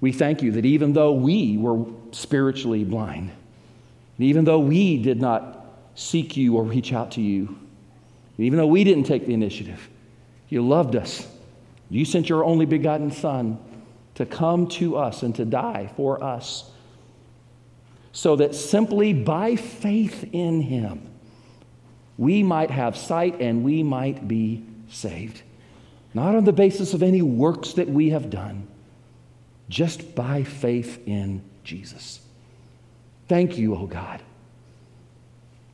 We 0.01 0.11
thank 0.11 0.41
you 0.41 0.51
that 0.53 0.65
even 0.65 0.93
though 0.93 1.13
we 1.13 1.57
were 1.57 1.85
spiritually 2.11 2.83
blind, 2.83 3.31
and 4.17 4.27
even 4.27 4.43
though 4.45 4.59
we 4.59 4.97
did 4.97 5.21
not 5.21 5.65
seek 5.93 6.35
you 6.35 6.57
or 6.57 6.63
reach 6.63 6.91
out 6.91 7.11
to 7.11 7.21
you, 7.21 7.57
even 8.39 8.57
though 8.57 8.67
we 8.67 8.83
didn't 8.83 9.03
take 9.03 9.27
the 9.27 9.33
initiative, 9.33 9.89
you 10.49 10.67
loved 10.67 10.95
us. 10.95 11.27
You 11.89 12.03
sent 12.03 12.29
your 12.29 12.43
only 12.43 12.65
begotten 12.65 13.11
Son 13.11 13.59
to 14.15 14.25
come 14.25 14.67
to 14.67 14.97
us 14.97 15.21
and 15.21 15.35
to 15.35 15.45
die 15.45 15.91
for 15.95 16.23
us, 16.23 16.69
so 18.11 18.35
that 18.37 18.55
simply 18.55 19.13
by 19.13 19.55
faith 19.55 20.27
in 20.33 20.61
Him, 20.61 21.07
we 22.17 22.41
might 22.43 22.71
have 22.71 22.97
sight 22.97 23.39
and 23.39 23.63
we 23.63 23.83
might 23.83 24.27
be 24.27 24.65
saved. 24.89 25.43
Not 26.13 26.35
on 26.35 26.43
the 26.43 26.51
basis 26.51 26.93
of 26.93 27.03
any 27.03 27.21
works 27.21 27.73
that 27.73 27.87
we 27.87 28.09
have 28.09 28.29
done 28.29 28.67
just 29.71 30.15
by 30.15 30.43
faith 30.43 30.99
in 31.07 31.41
Jesus. 31.63 32.19
Thank 33.29 33.57
you, 33.57 33.73
oh 33.73 33.87
God. 33.87 34.21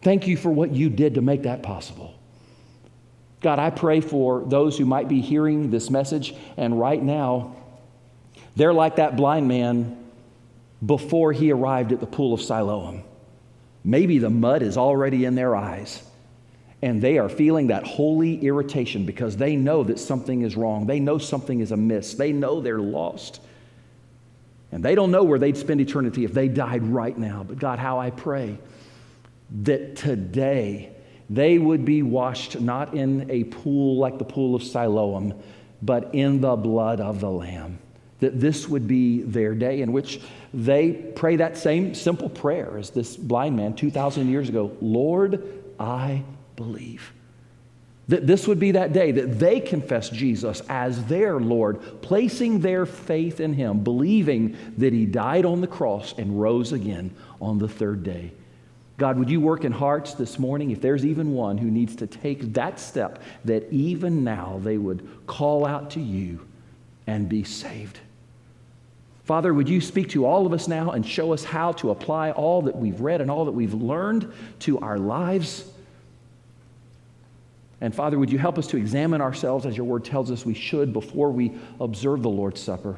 Thank 0.03 0.27
you 0.27 0.37
for 0.37 0.51
what 0.51 0.71
you 0.71 0.91
did 0.91 1.15
to 1.15 1.21
make 1.21 1.43
that 1.43 1.63
possible. 1.63 2.13
God, 3.41 3.57
I 3.57 3.71
pray 3.71 3.99
for 4.01 4.43
those 4.45 4.77
who 4.77 4.85
might 4.85 5.09
be 5.09 5.19
hearing 5.19 5.71
this 5.71 5.89
message, 5.89 6.35
and 6.57 6.79
right 6.79 7.01
now, 7.01 7.55
they're 8.55 8.73
like 8.73 8.97
that 8.97 9.17
blind 9.17 9.47
man 9.47 9.97
before 10.85 11.33
he 11.33 11.51
arrived 11.51 11.91
at 11.91 11.99
the 11.99 12.05
pool 12.05 12.35
of 12.35 12.41
Siloam. 12.41 13.03
Maybe 13.83 14.19
the 14.19 14.29
mud 14.29 14.61
is 14.61 14.77
already 14.77 15.25
in 15.25 15.33
their 15.33 15.55
eyes, 15.55 16.03
and 16.83 17.01
they 17.01 17.17
are 17.17 17.29
feeling 17.29 17.67
that 17.67 17.83
holy 17.83 18.45
irritation 18.45 19.07
because 19.07 19.37
they 19.37 19.55
know 19.55 19.83
that 19.85 19.97
something 19.97 20.43
is 20.43 20.55
wrong. 20.55 20.85
They 20.85 20.99
know 20.99 21.17
something 21.17 21.61
is 21.61 21.71
amiss. 21.71 22.13
They 22.13 22.31
know 22.31 22.61
they're 22.61 22.77
lost. 22.77 23.41
And 24.71 24.83
they 24.83 24.95
don't 24.95 25.11
know 25.11 25.23
where 25.23 25.39
they'd 25.39 25.57
spend 25.57 25.81
eternity 25.81 26.25
if 26.25 26.33
they 26.33 26.47
died 26.47 26.83
right 26.83 27.17
now. 27.17 27.43
But 27.47 27.57
God, 27.57 27.79
how 27.79 27.99
I 27.99 28.09
pray 28.09 28.57
that 29.63 29.95
today 29.95 30.91
they 31.29 31.57
would 31.57 31.85
be 31.85 32.03
washed 32.03 32.59
not 32.59 32.93
in 32.93 33.29
a 33.29 33.45
pool 33.45 33.97
like 33.97 34.17
the 34.17 34.25
pool 34.25 34.55
of 34.55 34.63
Siloam, 34.63 35.33
but 35.81 36.13
in 36.13 36.41
the 36.41 36.55
blood 36.55 36.99
of 36.99 37.19
the 37.19 37.29
Lamb. 37.29 37.79
That 38.19 38.39
this 38.39 38.67
would 38.67 38.87
be 38.87 39.21
their 39.21 39.53
day 39.53 39.81
in 39.81 39.91
which 39.91 40.19
they 40.53 40.91
pray 40.91 41.35
that 41.35 41.57
same 41.57 41.93
simple 41.93 42.29
prayer 42.29 42.77
as 42.77 42.89
this 42.89 43.15
blind 43.15 43.55
man 43.55 43.73
2,000 43.75 44.29
years 44.29 44.49
ago 44.49 44.75
Lord, 44.81 45.43
I 45.79 46.23
believe. 46.55 47.13
That 48.07 48.25
this 48.25 48.47
would 48.47 48.59
be 48.59 48.71
that 48.71 48.93
day 48.93 49.11
that 49.11 49.37
they 49.37 49.59
confess 49.59 50.09
Jesus 50.09 50.61
as 50.69 51.03
their 51.05 51.39
Lord, 51.39 52.01
placing 52.01 52.61
their 52.61 52.85
faith 52.85 53.39
in 53.39 53.53
Him, 53.53 53.83
believing 53.83 54.55
that 54.77 54.93
He 54.93 55.05
died 55.05 55.45
on 55.45 55.59
the 55.59 55.67
cross 55.67 56.13
and 56.17 56.39
rose 56.39 56.71
again 56.71 57.13
on 57.41 57.57
the 57.57 57.67
third 57.67 58.03
day. 58.03 58.31
God, 58.97 59.19
would 59.19 59.29
you 59.29 59.39
work 59.39 59.63
in 59.63 59.71
hearts 59.71 60.13
this 60.13 60.39
morning 60.39 60.71
if 60.71 60.81
there's 60.81 61.05
even 61.05 61.31
one 61.33 61.57
who 61.57 61.69
needs 61.69 61.95
to 61.97 62.07
take 62.07 62.53
that 62.53 62.79
step, 62.79 63.21
that 63.45 63.71
even 63.71 64.23
now 64.23 64.59
they 64.63 64.77
would 64.77 65.07
call 65.27 65.65
out 65.65 65.91
to 65.91 65.99
you 65.99 66.39
and 67.05 67.29
be 67.29 67.43
saved? 67.43 67.99
Father, 69.25 69.53
would 69.53 69.67
you 69.67 69.81
speak 69.81 70.09
to 70.09 70.25
all 70.25 70.45
of 70.45 70.53
us 70.53 70.69
now 70.69 70.91
and 70.91 71.05
show 71.05 71.33
us 71.33 71.43
how 71.43 71.73
to 71.73 71.91
apply 71.91 72.31
all 72.31 72.61
that 72.63 72.77
we've 72.77 73.01
read 73.01 73.19
and 73.19 73.29
all 73.29 73.45
that 73.45 73.51
we've 73.51 73.73
learned 73.73 74.31
to 74.59 74.79
our 74.79 74.97
lives? 74.97 75.65
And 77.79 77.93
Father, 77.93 78.17
would 78.17 78.31
you 78.31 78.39
help 78.39 78.57
us 78.57 78.67
to 78.67 78.77
examine 78.77 79.21
ourselves 79.21 79.65
as 79.65 79.77
your 79.77 79.85
word 79.85 80.03
tells 80.03 80.31
us 80.31 80.45
we 80.45 80.55
should 80.55 80.93
before 80.93 81.31
we 81.31 81.53
observe 81.79 82.23
the 82.23 82.29
Lord's 82.29 82.61
Supper? 82.61 82.97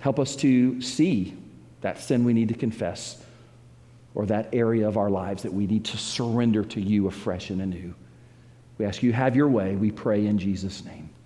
Help 0.00 0.18
us 0.18 0.34
to 0.36 0.80
see 0.80 1.36
that 1.82 2.00
sin 2.00 2.24
we 2.24 2.32
need 2.32 2.48
to 2.48 2.54
confess 2.54 3.22
or 4.14 4.26
that 4.26 4.48
area 4.52 4.88
of 4.88 4.96
our 4.96 5.10
lives 5.10 5.42
that 5.42 5.52
we 5.52 5.66
need 5.66 5.84
to 5.86 5.96
surrender 5.96 6.64
to 6.64 6.80
you 6.80 7.06
afresh 7.06 7.50
and 7.50 7.60
anew. 7.60 7.94
We 8.78 8.86
ask 8.86 9.02
you 9.02 9.12
have 9.12 9.36
your 9.36 9.48
way. 9.48 9.76
We 9.76 9.90
pray 9.90 10.26
in 10.26 10.38
Jesus' 10.38 10.84
name. 10.84 11.10